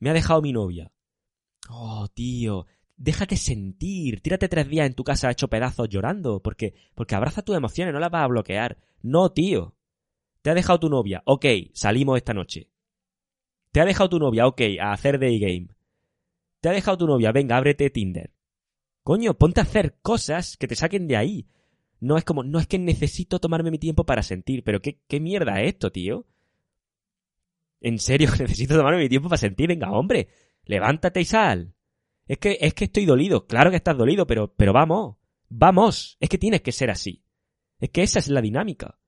[0.00, 0.90] Me ha dejado mi novia.
[1.70, 2.66] Oh, tío,
[2.96, 7.56] déjate sentir, tírate tres días en tu casa hecho pedazos llorando, porque, porque abraza tus
[7.56, 8.78] emociones, no las vas a bloquear.
[9.02, 9.76] No, tío.
[10.42, 12.68] Te ha dejado tu novia, ok, salimos esta noche.
[13.72, 15.68] Te ha dejado tu novia, ok, a hacer day game.
[16.60, 18.32] Te ha dejado tu novia, venga, ábrete Tinder.
[19.02, 21.46] Coño, ponte a hacer cosas que te saquen de ahí.
[22.00, 25.20] No es como, no es que necesito tomarme mi tiempo para sentir, pero qué, qué
[25.20, 26.26] mierda es esto, tío.
[27.80, 30.28] En serio, necesito tomarme mi tiempo para sentir, venga, hombre,
[30.64, 31.74] levántate y sal.
[32.26, 33.46] Es que, es que estoy dolido.
[33.46, 35.16] Claro que estás dolido, pero, pero vamos.
[35.48, 36.16] Vamos.
[36.20, 37.22] Es que tienes que ser así.
[37.78, 38.98] Es que esa es la dinámica.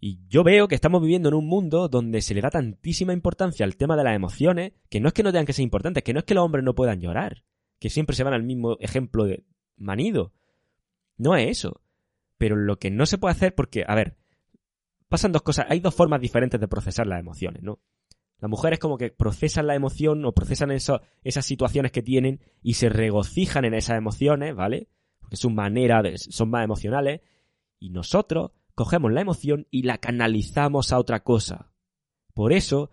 [0.00, 3.64] Y yo veo que estamos viviendo en un mundo donde se le da tantísima importancia
[3.64, 6.12] al tema de las emociones, que no es que no tengan que ser importantes, que
[6.12, 7.44] no es que los hombres no puedan llorar,
[7.78, 9.44] que siempre se van al mismo ejemplo de
[9.76, 10.32] manido.
[11.18, 11.81] No es eso.
[12.42, 14.16] Pero lo que no se puede hacer, porque, a ver,
[15.08, 17.78] pasan dos cosas, hay dos formas diferentes de procesar las emociones, ¿no?
[18.40, 22.74] Las mujeres como que procesan la emoción o procesan eso, esas situaciones que tienen y
[22.74, 24.88] se regocijan en esas emociones, ¿vale?
[25.20, 27.20] Porque su manera de, son más emocionales.
[27.78, 31.70] Y nosotros cogemos la emoción y la canalizamos a otra cosa.
[32.34, 32.90] Por eso,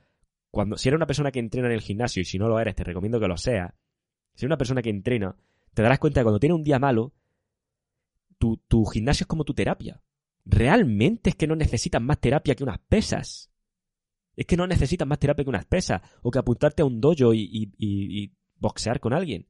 [0.52, 2.76] cuando, si eres una persona que entrena en el gimnasio, y si no lo eres,
[2.76, 3.74] te recomiendo que lo seas,
[4.36, 5.36] si eres una persona que entrena,
[5.74, 7.16] te darás cuenta que cuando tienes un día malo,
[8.40, 10.02] tu, tu gimnasio es como tu terapia.
[10.46, 13.52] Realmente es que no necesitas más terapia que unas pesas.
[14.36, 17.34] Es que no necesitas más terapia que unas pesas, o que apuntarte a un dojo
[17.34, 19.46] y, boxear con alguien.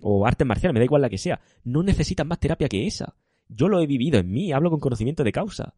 [0.00, 1.40] O arte marcial, me da igual la que sea.
[1.64, 3.16] No necesitas más terapia que esa.
[3.48, 5.74] Yo lo he vivido en mí, hablo con conocimiento de causa.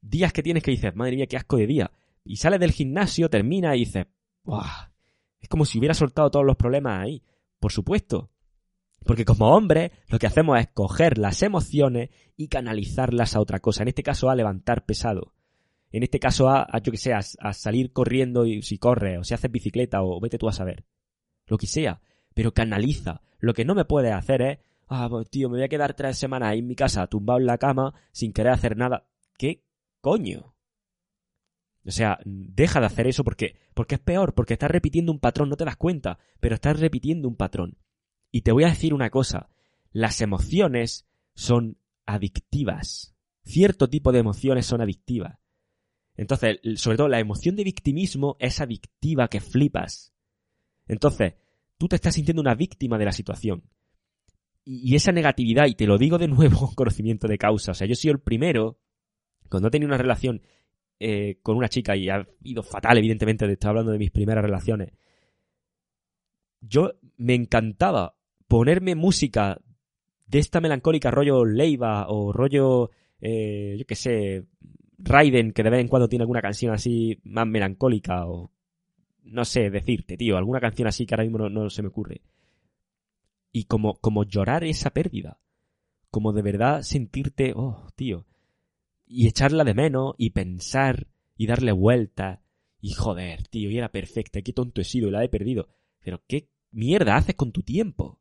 [0.00, 1.90] Días que tienes que dices, madre mía, qué asco de día.
[2.24, 4.06] Y sales del gimnasio, termina y dices,
[4.44, 4.90] ¡buah!
[5.40, 7.22] Es como si hubiera soltado todos los problemas ahí.
[7.58, 8.31] Por supuesto.
[9.04, 13.82] Porque como hombres, lo que hacemos es coger las emociones y canalizarlas a otra cosa.
[13.82, 15.32] En este caso, a levantar pesado
[15.92, 19.34] en este caso a, yo que sé, a, salir corriendo y si corres, o si
[19.34, 20.86] haces bicicleta, o vete tú a saber.
[21.46, 22.00] Lo que sea.
[22.34, 23.20] Pero canaliza.
[23.38, 26.16] Lo que no me puedes hacer es, ah, pues tío, me voy a quedar tres
[26.16, 29.06] semanas ahí en mi casa, tumbado en la cama, sin querer hacer nada.
[29.36, 29.64] ¿Qué
[30.00, 30.54] coño?
[31.84, 35.50] O sea, deja de hacer eso porque, porque es peor, porque estás repitiendo un patrón,
[35.50, 37.76] no te das cuenta, pero estás repitiendo un patrón.
[38.32, 39.50] Y te voy a decir una cosa,
[39.92, 43.14] las emociones son adictivas.
[43.44, 45.38] Cierto tipo de emociones son adictivas.
[46.16, 50.14] Entonces, sobre todo la emoción de victimismo es adictiva que flipas.
[50.86, 51.34] Entonces,
[51.76, 53.64] tú te estás sintiendo una víctima de la situación.
[54.64, 57.86] Y, esa negatividad, y te lo digo de nuevo con conocimiento de causa, o sea,
[57.86, 58.78] yo sido el primero,
[59.50, 60.40] cuando he tenido una relación
[61.00, 64.92] eh, con una chica y ha ido fatal, evidentemente, estoy hablando de mis primeras relaciones,
[66.60, 68.16] yo me encantaba
[68.52, 69.58] ponerme música
[70.26, 74.44] de esta melancólica rollo Leiva o rollo, eh, yo qué sé,
[74.98, 78.52] Raiden, que de vez en cuando tiene alguna canción así más melancólica o
[79.22, 82.20] no sé decirte, tío, alguna canción así que ahora mismo no, se me ocurre.
[83.52, 85.38] Y como, como llorar esa pérdida.
[86.10, 88.26] Como de verdad sentirte, oh, tío.
[89.06, 91.06] Y echarla de menos y pensar
[91.38, 92.42] y darle vuelta.
[92.82, 95.68] Y joder, tío, y era perfecta, qué tonto he sido y la he perdido.
[96.00, 98.18] Pero qué mierda haces con tu tiempo.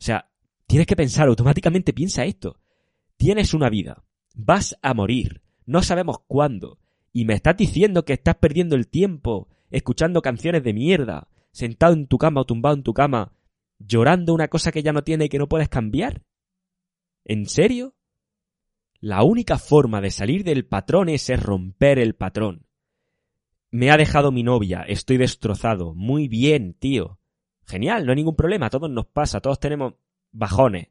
[0.00, 0.30] O sea,
[0.66, 2.60] tienes que pensar, automáticamente piensa esto.
[3.16, 4.02] Tienes una vida.
[4.34, 6.80] Vas a morir no sabemos cuándo.
[7.12, 12.08] Y me estás diciendo que estás perdiendo el tiempo escuchando canciones de mierda, sentado en
[12.08, 13.36] tu cama o tumbado en tu cama,
[13.78, 16.24] llorando una cosa que ya no tiene y que no puedes cambiar.
[17.24, 17.94] ¿En serio?
[18.98, 22.66] La única forma de salir del patrón es romper el patrón.
[23.70, 25.94] Me ha dejado mi novia, estoy destrozado.
[25.94, 27.19] Muy bien, tío.
[27.70, 29.94] Genial, no hay ningún problema, a todos nos pasa, todos tenemos
[30.32, 30.88] bajones.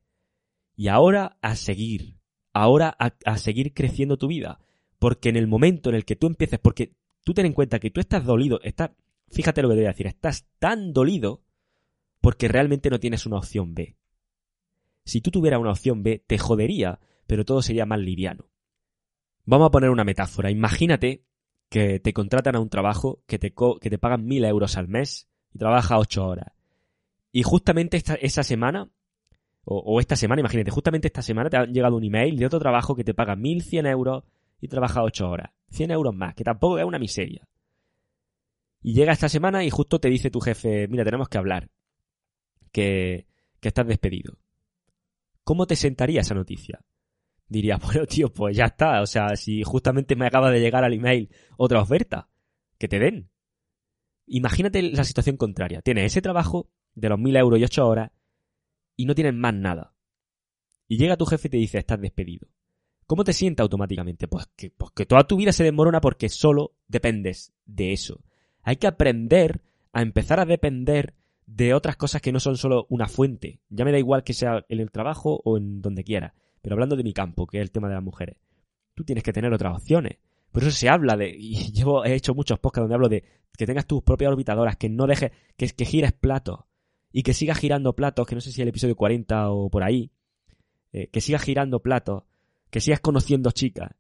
[0.78, 2.16] Y ahora a seguir,
[2.54, 4.60] ahora a, seguir creciendo tu vida.
[4.98, 7.92] Porque en el momento en el que tú empieces, porque tú ten en cuenta que
[7.92, 8.92] tú estás dolido, estás,
[9.28, 11.44] fíjate lo que te voy a decir, estás tan dolido
[12.22, 13.98] porque realmente no tienes una opción B.
[15.04, 18.50] Si tú tuvieras una opción B, te jodería, pero todo sería más liviano.
[19.44, 20.50] Vamos a poner una metáfora.
[20.50, 21.26] Imagínate
[21.70, 25.28] que te contratan a un trabajo que te, que te pagan mil euros al mes
[25.54, 26.59] y trabajas ocho horas.
[27.32, 28.90] Y justamente esta, esa semana,
[29.64, 32.96] o, esta semana, imagínate, justamente esta semana te ha llegado un email de otro trabajo
[32.96, 34.24] que te paga mil cien euros
[34.60, 35.52] y trabaja 8 horas.
[35.70, 37.48] 100 euros más, que tampoco es una miseria.
[38.82, 41.70] Y llega esta semana y justo te dice tu jefe, mira, tenemos que hablar,
[42.72, 43.28] que,
[43.60, 44.38] que estás despedido.
[45.44, 46.82] ¿Cómo te sentaría esa noticia?
[47.48, 49.02] Diría, bueno, tío, pues ya está.
[49.02, 52.30] O sea, si justamente me acaba de llegar al email otra oferta,
[52.78, 53.30] que te den.
[54.26, 55.82] Imagínate la situación contraria.
[55.82, 58.12] Tienes ese trabajo de los mil euros y ocho horas
[58.96, 59.94] y no tienes más nada.
[60.88, 62.48] Y llega tu jefe y te dice, estás despedido.
[63.06, 64.28] ¿Cómo te sientes automáticamente?
[64.28, 68.22] Pues que, pues que toda tu vida se desmorona porque solo dependes de eso.
[68.62, 69.62] Hay que aprender
[69.94, 73.62] a empezar a depender de otras cosas que no son solo una fuente.
[73.70, 76.36] Ya me da igual que sea en el trabajo o en donde quiera.
[76.62, 78.38] Pero hablando de mi campo, que es el tema de las mujeres,
[78.94, 80.18] tú tienes que tener otras opciones.
[80.52, 83.24] Por eso se habla de, y llevo, he hecho muchos podcasts donde hablo de
[83.58, 86.60] que tengas tus propias orbitadoras, que no dejes, que, que gires platos
[87.12, 90.12] y que sigas girando platos, que no sé si el episodio 40 o por ahí,
[90.92, 92.24] eh, que sigas girando platos,
[92.70, 93.92] que sigas conociendo chicas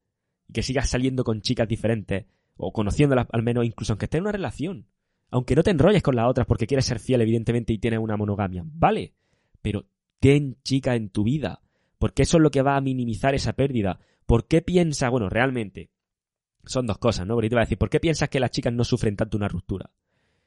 [0.48, 2.26] y que sigas saliendo con chicas diferentes
[2.58, 4.88] o conociéndolas al menos incluso aunque estés en una relación.
[5.32, 8.17] Aunque no te enrolles con las otras porque quieres ser fiel evidentemente y tienes una
[8.17, 9.13] monogamia, ¿vale?
[9.62, 9.86] Pero
[10.19, 11.62] ten chica en tu vida,
[12.00, 14.00] porque eso es lo que va a minimizar esa pérdida.
[14.26, 15.91] ¿Por qué piensas, bueno, realmente,
[16.65, 17.36] son dos cosas, ¿no?
[17.36, 19.48] Porque te voy a decir, ¿por qué piensas que las chicas no sufren tanto una
[19.48, 19.91] ruptura?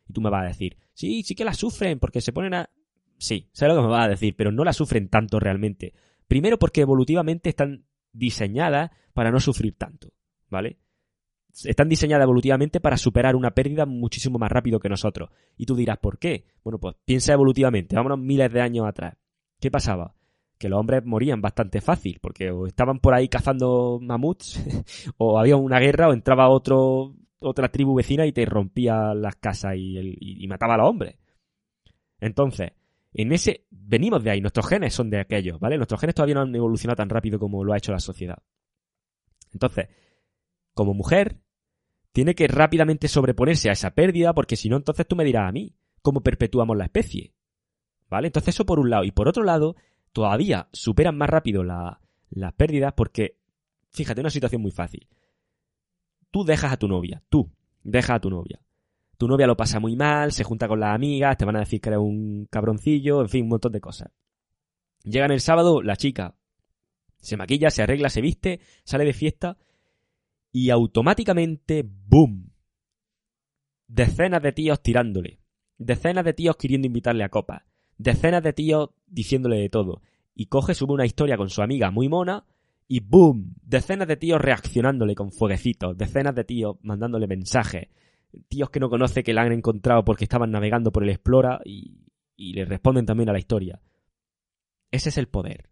[0.08, 2.70] Y tú me vas a decir, sí, sí que la sufren, porque se ponen a...
[3.18, 5.94] Sí, sé lo que me vas a decir, pero no la sufren tanto realmente.
[6.26, 10.08] Primero porque evolutivamente están diseñadas para no sufrir tanto,
[10.48, 10.78] ¿vale?
[11.64, 15.30] Están diseñadas evolutivamente para superar una pérdida muchísimo más rápido que nosotros.
[15.56, 16.46] Y tú dirás, ¿por qué?
[16.64, 19.16] Bueno, pues piensa evolutivamente, vámonos miles de años atrás.
[19.60, 20.14] ¿Qué pasaba?
[20.62, 24.62] que los hombres morían bastante fácil, porque o estaban por ahí cazando mamuts,
[25.18, 29.74] o había una guerra, o entraba otro, otra tribu vecina y te rompía las casas
[29.76, 31.16] y, mataba a los hombres.
[32.20, 32.72] Entonces,
[33.12, 35.76] en ese, venimos de ahí, nuestros genes son de aquellos, ¿vale?
[35.76, 38.38] Nuestros genes todavía no han evolucionado tan rápido como lo ha hecho la sociedad.
[39.52, 39.88] Entonces,
[40.74, 41.40] como mujer,
[42.12, 45.52] tiene que rápidamente sobreponerse a esa pérdida, porque si no, entonces tú me dirás a
[45.52, 47.34] mí, ¿cómo perpetuamos la especie?
[48.08, 48.28] ¿Vale?
[48.28, 49.04] Entonces eso por un lado.
[49.04, 49.76] Y por otro lado,
[50.12, 53.38] todavía superan más rápido las pérdidas porque,
[53.90, 55.08] fíjate, una situación muy fácil.
[56.32, 57.52] Tú dejas a tu novia, tú
[57.84, 58.60] dejas a tu novia.
[59.16, 61.80] Tu novia lo pasa muy mal, se junta con las amigas, te van a decir
[61.80, 64.10] que eres un cabroncillo, en fin, un montón de cosas.
[65.04, 66.34] Llegan el sábado, la chica
[67.20, 69.56] se maquilla, se arregla, se viste, sale de fiesta
[70.50, 72.50] y automáticamente, ¡boom!
[73.86, 75.38] Decenas de tíos tirándole.
[75.78, 77.62] Decenas de tíos queriendo invitarle a copas
[78.02, 80.02] decenas de tíos diciéndole de todo.
[80.34, 82.44] Y coge, sube una historia con su amiga muy mona
[82.92, 83.54] y ¡boom!
[83.62, 87.88] Decenas de tíos reaccionándole con fueguecitos, decenas de tíos mandándole mensajes,
[88.48, 92.02] tíos que no conoce que la han encontrado porque estaban navegando por el Explora y,
[92.36, 93.80] y le responden también a la historia.
[94.90, 95.70] Ese es el poder.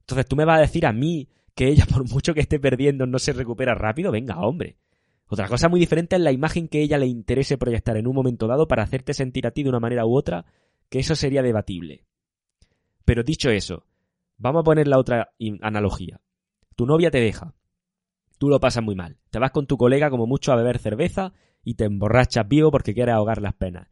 [0.00, 3.04] Entonces tú me vas a decir a mí que ella, por mucho que esté perdiendo,
[3.04, 4.10] no se recupera rápido.
[4.10, 4.78] Venga, hombre.
[5.26, 8.46] Otra cosa muy diferente es la imagen que ella le interese proyectar en un momento
[8.46, 10.46] dado para hacerte sentir a ti de una manera u otra
[10.88, 12.06] que eso sería debatible.
[13.04, 13.84] Pero dicho eso,
[14.38, 16.22] vamos a poner la otra analogía.
[16.76, 17.54] Tu novia te deja.
[18.38, 19.18] Tú lo pasas muy mal.
[19.30, 21.32] Te vas con tu colega como mucho a beber cerveza
[21.64, 23.88] y te emborrachas vivo porque quieres ahogar las penas.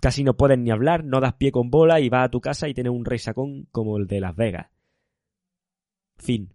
[0.00, 2.68] Casi no puedes ni hablar, no das pie con bola y vas a tu casa
[2.68, 4.66] y tienes un rey sacón como el de Las Vegas.
[6.16, 6.54] Fin.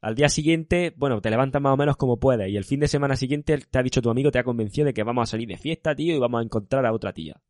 [0.00, 2.88] Al día siguiente, bueno, te levantas más o menos como puedes y el fin de
[2.88, 5.48] semana siguiente te ha dicho tu amigo, te ha convencido de que vamos a salir
[5.48, 7.40] de fiesta, tío, y vamos a encontrar a otra tía.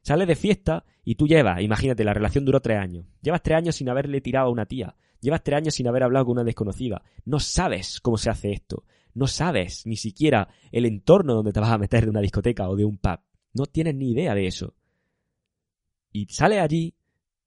[0.00, 3.06] Sales de fiesta y tú llevas, imagínate, la relación duró tres años.
[3.22, 4.96] Llevas tres años sin haberle tirado a una tía.
[5.24, 7.00] Llevas tres años sin haber hablado con una desconocida.
[7.24, 8.84] No sabes cómo se hace esto.
[9.14, 12.76] No sabes ni siquiera el entorno donde te vas a meter de una discoteca o
[12.76, 13.20] de un pub.
[13.54, 14.74] No tienes ni idea de eso.
[16.12, 16.92] Y sales allí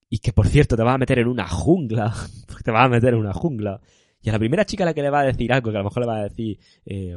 [0.09, 2.15] y que por cierto te vas a meter en una jungla.
[2.65, 3.79] Te vas a meter en una jungla.
[4.23, 5.81] Y a la primera chica a la que le va a decir algo, que a
[5.81, 7.15] lo mejor le va a decir, eh,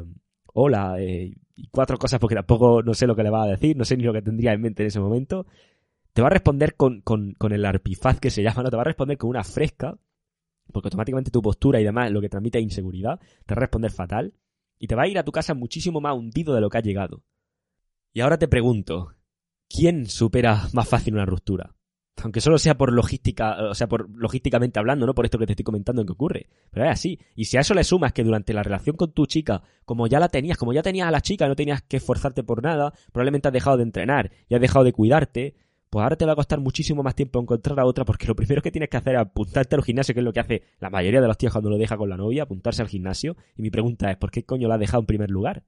[0.53, 3.79] hola, eh, y cuatro cosas porque tampoco no sé lo que le va a decir,
[3.79, 5.47] no sé ni lo que tendría en mente en ese momento,
[6.13, 8.71] te va a responder con, con, con el arpifaz que se llama, ¿no?
[8.71, 9.97] Te va a responder con una fresca,
[10.71, 13.91] porque automáticamente tu postura y demás lo que transmite es inseguridad, te va a responder
[13.91, 14.35] fatal,
[14.79, 16.83] y te va a ir a tu casa muchísimo más hundido de lo que ha
[16.83, 17.23] llegado.
[18.13, 19.15] Y ahora te pregunto,
[19.69, 21.75] ¿quién supera más fácil una ruptura?
[22.23, 25.15] aunque solo sea por logística, o sea, por logísticamente hablando, ¿no?
[25.15, 26.49] Por esto que te estoy comentando en que ocurre.
[26.71, 27.19] Pero es así.
[27.35, 30.21] Y si a eso le sumas que durante la relación con tu chica, como ya
[30.21, 33.49] la tenías, como ya tenías a la chica, no tenías que esforzarte por nada, probablemente
[33.49, 35.55] has dejado de entrenar y has dejado de cuidarte,
[35.91, 38.63] pues ahora te va a costar muchísimo más tiempo encontrar a otra porque lo primero
[38.63, 41.21] que tienes que hacer es apuntarte al gimnasio, que es lo que hace la mayoría
[41.21, 43.37] de los tíos cuando lo deja con la novia, apuntarse al gimnasio.
[43.57, 45.65] Y mi pregunta es, ¿por qué coño la has dejado en primer lugar?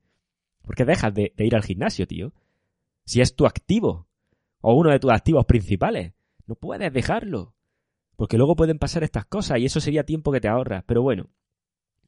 [0.62, 2.32] ¿Por qué dejas de ir al gimnasio, tío?
[3.04, 4.06] Si es tu activo,
[4.62, 6.14] o uno de tus activos principales.
[6.46, 7.54] No puedes dejarlo.
[8.16, 10.84] Porque luego pueden pasar estas cosas y eso sería tiempo que te ahorras.
[10.86, 11.28] Pero bueno,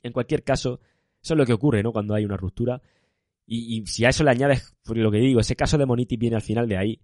[0.03, 0.81] en cualquier caso,
[1.23, 1.93] eso es lo que ocurre, ¿no?
[1.93, 2.81] Cuando hay una ruptura.
[3.47, 6.37] Y, si a eso le añades, por lo que digo, ese caso de Monitis viene
[6.37, 7.01] al final de ahí.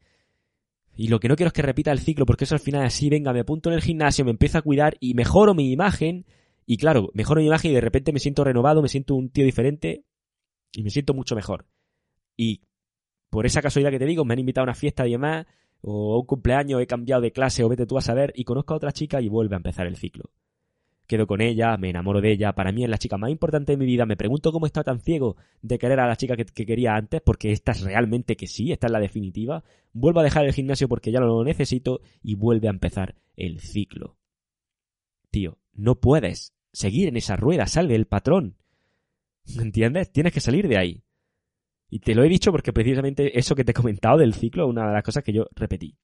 [0.94, 3.08] Y lo que no quiero es que repita el ciclo, porque eso al final así,
[3.08, 6.26] venga, me apunto en el gimnasio, me empiezo a cuidar y mejoro mi imagen.
[6.66, 9.44] Y claro, mejoro mi imagen y de repente me siento renovado, me siento un tío
[9.44, 10.04] diferente
[10.72, 11.66] y me siento mucho mejor.
[12.36, 12.62] Y
[13.30, 15.46] por esa casualidad que te digo, me han invitado a una fiesta y demás,
[15.80, 18.74] o a un cumpleaños, he cambiado de clase, o vete tú a saber, y conozco
[18.74, 20.30] a otra chica y vuelve a empezar el ciclo
[21.10, 23.76] quedo con ella, me enamoro de ella, para mí es la chica más importante de
[23.76, 26.44] mi vida, me pregunto cómo he estado tan ciego de querer a la chica que,
[26.44, 30.46] quería antes, porque esta es realmente que sí, esta es la definitiva, vuelvo a dejar
[30.46, 34.18] el gimnasio porque ya lo necesito y vuelve a empezar el ciclo.
[35.32, 38.54] Tío, no puedes seguir en esa rueda, sal del patrón.
[39.56, 40.12] ¿Me entiendes?
[40.12, 41.02] Tienes que salir de ahí.
[41.88, 44.70] Y te lo he dicho porque precisamente eso que te he comentado del ciclo es
[44.70, 45.96] una de las cosas que yo repetí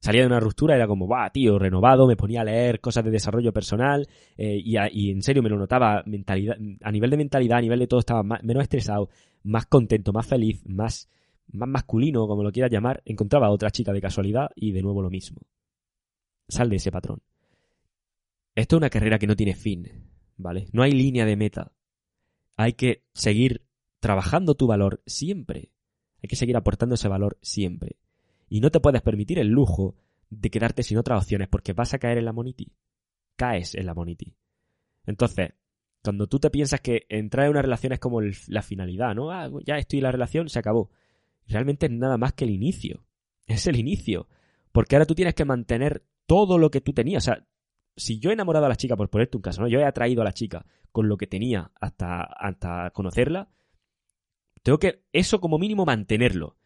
[0.00, 3.10] salía de una ruptura, era como, va, tío, renovado, me ponía a leer cosas de
[3.10, 7.62] desarrollo personal eh, y, en serio me lo notaba mentalidad, a nivel de mentalidad, a
[7.62, 9.08] nivel de todo, estaba menos estresado,
[9.42, 11.08] más contento, más feliz, más,
[11.48, 15.02] más masculino, como lo quieras llamar, encontraba a otra chica de casualidad y de nuevo
[15.02, 15.40] lo mismo.
[16.48, 17.20] Sal de ese patrón.
[18.54, 19.88] Esto es una carrera que no tiene fin,
[20.36, 20.66] ¿vale?
[20.72, 21.72] No hay línea de meta.
[22.56, 23.62] Hay que seguir
[24.00, 25.70] trabajando tu valor siempre.
[26.22, 27.96] Hay que seguir aportando ese valor siempre.
[28.48, 29.96] Y no te puedes permitir el lujo
[30.30, 32.72] de quedarte sin otras opciones porque vas a caer en la moniti.
[33.36, 34.34] Caes en la moniti.
[35.06, 35.50] Entonces,
[36.02, 39.30] cuando tú te piensas que entrar en una relación es como la finalidad, ¿no?
[39.30, 40.90] Ah, ya estoy en la relación, se acabó.
[41.46, 43.04] Realmente es nada más que el inicio.
[43.46, 44.28] Es el inicio.
[44.72, 47.24] Porque ahora tú tienes que mantener todo lo que tú tenías.
[47.24, 47.46] O sea,
[47.96, 49.68] si yo he enamorado a la chica, por ponerte un caso, ¿no?
[49.68, 53.48] Yo he atraído a la chica con lo que tenía hasta, hasta conocerla,
[54.62, 56.57] tengo que eso como mínimo mantenerlo.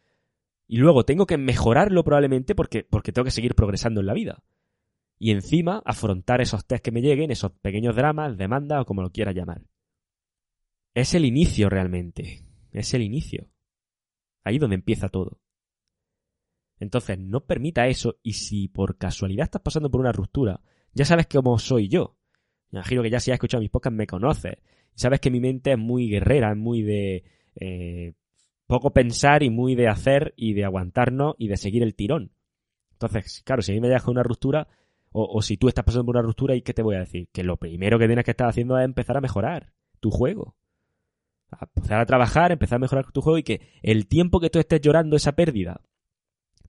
[0.73, 4.43] Y luego tengo que mejorarlo probablemente porque, porque tengo que seguir progresando en la vida.
[5.19, 9.11] Y encima afrontar esos test que me lleguen, esos pequeños dramas, demandas o como lo
[9.11, 9.67] quieras llamar.
[10.95, 12.43] Es el inicio realmente.
[12.71, 13.51] Es el inicio.
[14.43, 15.39] Ahí donde empieza todo.
[16.79, 20.59] Entonces, no permita eso y si por casualidad estás pasando por una ruptura,
[20.91, 22.17] ya sabes cómo soy yo.
[22.71, 24.57] Me imagino que ya si has escuchado mis podcasts me conoces.
[24.95, 27.25] Sabes que mi mente es muy guerrera, es muy de
[27.57, 28.15] eh,
[28.73, 32.31] poco pensar y muy de hacer y de aguantarnos y de seguir el tirón.
[32.93, 34.67] Entonces, claro, si a mí me deja una ruptura,
[35.11, 37.29] o, si tú estás pasando por una ruptura, ¿y qué te voy a decir?
[37.31, 40.55] Que lo primero que tienes que estar haciendo es empezar a mejorar tu juego.
[41.51, 44.57] A empezar a trabajar, empezar a mejorar tu juego y que el tiempo que tú
[44.57, 45.81] estés llorando esa pérdida,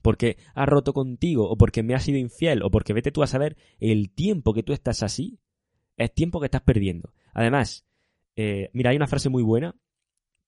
[0.02, 3.26] porque has roto contigo, o porque me has sido infiel, o porque vete tú a
[3.26, 5.40] saber, el tiempo que tú estás así,
[5.96, 7.14] es tiempo que estás perdiendo.
[7.32, 7.86] Además,
[8.36, 9.74] eh, mira, hay una frase muy buena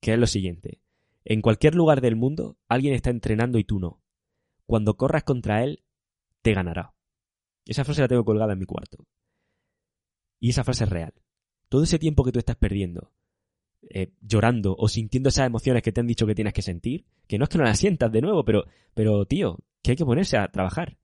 [0.02, 0.80] que es lo siguiente.
[1.28, 4.00] En cualquier lugar del mundo, alguien está entrenando y tú no.
[4.64, 5.82] Cuando corras contra él,
[6.40, 6.94] te ganará.
[7.64, 9.04] Esa frase la tengo colgada en mi cuarto.
[10.38, 11.14] Y esa frase es real.
[11.68, 13.12] Todo ese tiempo que tú estás perdiendo,
[13.90, 17.38] eh, llorando o sintiendo esas emociones que te han dicho que tienes que sentir, que
[17.38, 20.36] no es que no las sientas de nuevo, pero, pero tío, que hay que ponerse
[20.36, 20.96] a trabajar.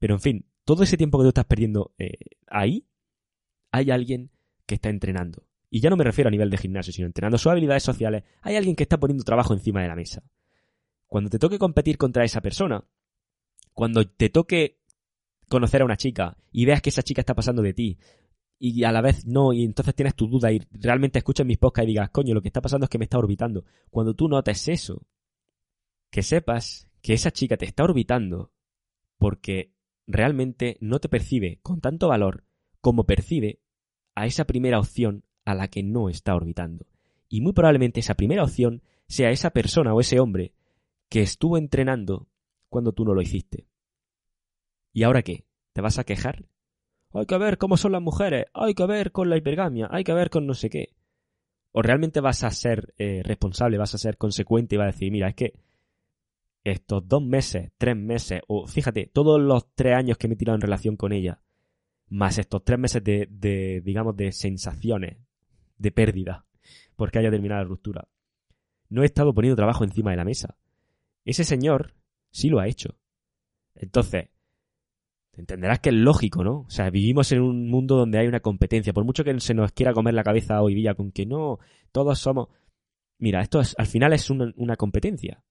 [0.00, 2.88] Pero en fin, todo ese tiempo que tú estás perdiendo eh, ahí,
[3.70, 4.32] hay alguien
[4.66, 5.46] que está entrenando.
[5.74, 8.56] Y ya no me refiero a nivel de gimnasio, sino entrenando sus habilidades sociales, hay
[8.56, 10.22] alguien que está poniendo trabajo encima de la mesa.
[11.06, 12.84] Cuando te toque competir contra esa persona,
[13.72, 14.82] cuando te toque
[15.48, 17.98] conocer a una chica y veas que esa chica está pasando de ti
[18.58, 21.86] y a la vez no, y entonces tienes tu duda y realmente escuchas mis podcasts
[21.86, 23.64] y digas, coño, lo que está pasando es que me está orbitando.
[23.88, 25.06] Cuando tú notes eso,
[26.10, 28.52] que sepas que esa chica te está orbitando
[29.16, 29.72] porque
[30.06, 32.44] realmente no te percibe con tanto valor
[32.82, 33.62] como percibe
[34.14, 36.86] a esa primera opción a la que no está orbitando.
[37.28, 40.54] Y muy probablemente esa primera opción sea esa persona o ese hombre
[41.08, 42.28] que estuvo entrenando
[42.68, 43.66] cuando tú no lo hiciste.
[44.92, 45.44] ¿Y ahora qué?
[45.72, 46.46] ¿Te vas a quejar?
[47.14, 50.14] Hay que ver cómo son las mujeres, hay que ver con la hipergamia, hay que
[50.14, 50.94] ver con no sé qué.
[51.72, 55.10] ¿O realmente vas a ser eh, responsable, vas a ser consecuente y vas a decir,
[55.10, 55.52] mira, es que
[56.64, 60.56] estos dos meses, tres meses, o fíjate, todos los tres años que me he tirado
[60.56, 61.42] en relación con ella,
[62.08, 65.18] más estos tres meses de, de digamos, de sensaciones,
[65.82, 66.46] de pérdida
[66.96, 68.08] porque haya terminado la ruptura.
[68.88, 70.56] No he estado poniendo trabajo encima de la mesa.
[71.24, 71.94] Ese señor
[72.30, 72.96] sí lo ha hecho.
[73.74, 74.28] Entonces,
[75.32, 76.60] entenderás que es lógico, ¿no?
[76.60, 78.92] O sea, vivimos en un mundo donde hay una competencia.
[78.92, 81.58] Por mucho que se nos quiera comer la cabeza hoy día con que no,
[81.90, 82.48] todos somos...
[83.18, 85.42] Mira, esto es, al final es una, una competencia.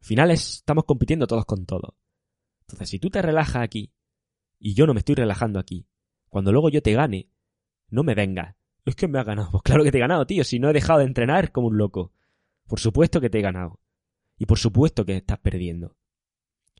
[0.00, 1.94] Al final estamos compitiendo todos con todos.
[2.62, 3.92] Entonces, si tú te relajas aquí,
[4.58, 5.86] y yo no me estoy relajando aquí,
[6.28, 7.30] cuando luego yo te gane,
[7.88, 8.54] no me vengas
[8.84, 9.50] es que me ha ganado.
[9.50, 10.44] Pues claro que te he ganado, tío.
[10.44, 12.12] Si no he dejado de entrenar como un loco.
[12.66, 13.80] Por supuesto que te he ganado.
[14.38, 15.96] Y por supuesto que estás perdiendo.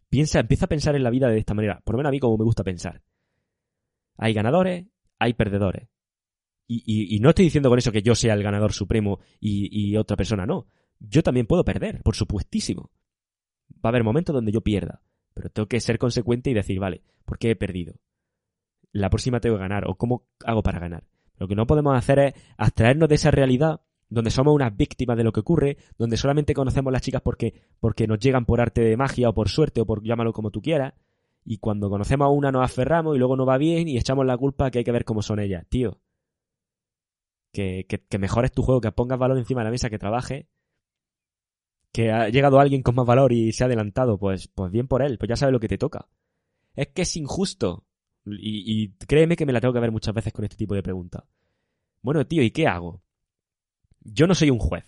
[0.09, 1.81] Piensa, empieza a pensar en la vida de esta manera.
[1.85, 3.03] Por lo menos a mí como me gusta pensar.
[4.17, 4.87] Hay ganadores,
[5.19, 5.89] hay perdedores.
[6.73, 10.17] Y, no estoy diciendo con eso que yo sea el ganador supremo y, y otra
[10.17, 10.69] persona no.
[11.01, 12.93] yo también puedo perder, por supuestísimo.
[13.75, 15.03] Va a haber momentos donde yo pierda,
[15.35, 17.95] pero tengo que ser consecuente y decir, vale, ¿por qué he perdido?
[18.93, 21.09] La próxima tengo que ganar, o cómo hago para ganar.
[21.41, 23.81] Lo que no podemos hacer es abstraernos de esa realidad
[24.11, 28.07] donde somos unas víctimas de lo que ocurre, donde solamente conocemos las chicas porque, porque
[28.07, 30.93] nos llegan por arte de magia o por suerte o por llámalo como tú quieras,
[31.45, 34.37] y cuando conocemos a una nos aferramos y luego no va bien y echamos la
[34.37, 35.65] culpa que hay que ver cómo son ellas.
[35.69, 35.99] Tío,
[37.53, 40.47] que, que, que mejores tu juego, que pongas valor encima de la mesa, que trabaje,
[41.91, 45.03] que ha llegado alguien con más valor y se ha adelantado, pues, pues bien por
[45.03, 46.09] él, pues ya sabe lo que te toca.
[46.75, 47.87] Es que es injusto.
[48.27, 51.25] Y, créeme que me la tengo que ver muchas veces con este tipo de preguntas.
[52.03, 53.03] Bueno, tío, ¿y qué hago?
[54.01, 54.85] Yo no soy un juez.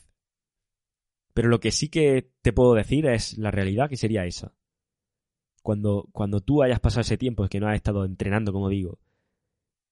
[1.35, 4.55] Pero lo que sí que te puedo decir es la realidad que sería esa.
[5.63, 8.99] Cuando, cuando tú hayas pasado ese tiempo que no has estado entrenando, como digo,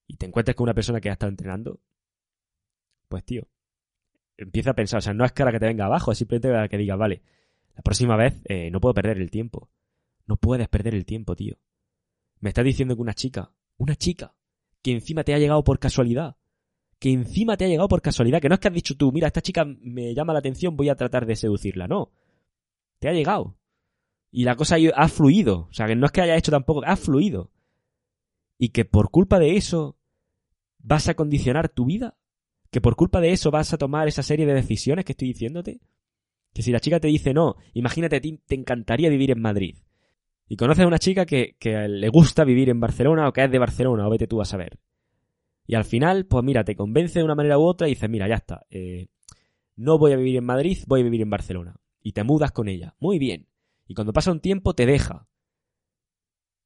[0.07, 1.79] y te encuentres con una persona que ha estado entrenando,
[3.07, 3.47] pues tío,
[4.37, 6.77] empieza a pensar, o sea, no es cara que te venga abajo, es simplemente que
[6.77, 7.21] diga, vale,
[7.75, 9.69] la próxima vez eh, no puedo perder el tiempo.
[10.27, 11.57] No puedes perder el tiempo, tío.
[12.41, 14.35] Me estás diciendo que una chica, una chica,
[14.81, 16.35] que encima te ha llegado por casualidad,
[16.99, 19.27] que encima te ha llegado por casualidad, que no es que has dicho tú, mira,
[19.27, 22.11] esta chica me llama la atención, voy a tratar de seducirla, no.
[22.99, 23.57] Te ha llegado.
[24.31, 26.95] Y la cosa ha fluido, o sea, que no es que haya hecho tampoco, ha
[26.95, 27.51] fluido.
[28.57, 29.97] Y que por culpa de eso
[30.79, 32.17] vas a condicionar tu vida,
[32.71, 35.81] que por culpa de eso vas a tomar esa serie de decisiones que estoy diciéndote.
[36.53, 39.77] Que si la chica te dice no, imagínate, te encantaría vivir en Madrid.
[40.51, 43.57] Y conoces a una chica que, le gusta vivir en Barcelona o que es de
[43.57, 44.81] Barcelona, o vete tú a saber.
[45.65, 48.27] Y al final, pues mira, te convence de una manera u otra y dices, mira,
[48.27, 48.65] ya está.
[48.69, 49.07] Eh,
[49.77, 51.79] no voy a vivir en Madrid, voy a vivir en Barcelona.
[52.01, 52.95] Y te mudas con ella.
[52.99, 53.47] Muy bien.
[53.87, 55.25] Y cuando pasa un tiempo te deja.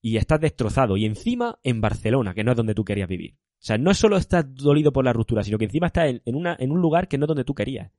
[0.02, 0.98] Y estás destrozado.
[0.98, 3.36] Y encima en Barcelona, que no es donde tú querías vivir.
[3.36, 6.72] O sea, no solo estás dolido por la ruptura, sino que encima estás en, en
[6.72, 7.92] un lugar que no es donde tú querías.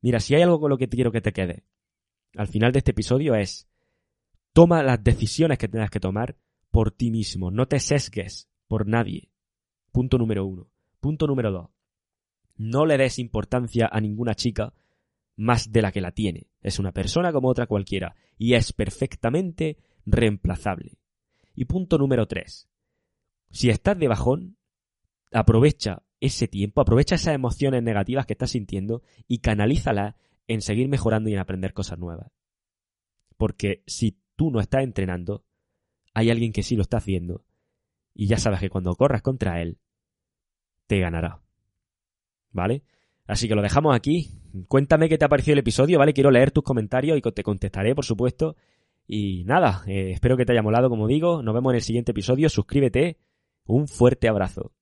[0.00, 1.62] Mira, si hay algo con lo que quiero que te quede
[2.36, 3.68] al final de este episodio es
[4.52, 6.36] toma las decisiones que tengas que tomar
[6.70, 7.50] por ti mismo.
[7.50, 9.30] No te sesgues por nadie.
[9.92, 10.68] Punto número uno.
[11.00, 11.70] Punto número dos.
[12.56, 14.74] No le des importancia a ninguna chica
[15.36, 16.48] más de la que la tiene.
[16.60, 20.98] Es una persona como otra cualquiera y es perfectamente reemplazable.
[21.54, 22.68] Y punto número tres.
[23.50, 24.58] Si estás de bajón,
[25.32, 30.14] aprovecha ese tiempo, aprovecha esas emociones negativas que estás sintiendo y canalízalas
[30.46, 32.30] en seguir mejorando y en aprender cosas nuevas.
[33.36, 35.44] Porque si tú no estás entrenando,
[36.14, 37.44] hay alguien que sí lo está haciendo
[38.14, 39.76] y ya sabes que cuando corras contra él,
[40.86, 41.42] te ganará.
[42.50, 42.82] ¿Vale?
[43.26, 44.30] Así que lo dejamos aquí.
[44.66, 46.14] Cuéntame qué te ha parecido el episodio, ¿vale?
[46.14, 48.56] Quiero leer tus comentarios y te contestaré, por supuesto.
[49.06, 51.42] Y nada, eh, espero que te haya molado, como digo.
[51.42, 52.48] Nos vemos en el siguiente episodio.
[52.48, 53.18] Suscríbete.
[53.66, 54.72] Un fuerte abrazo.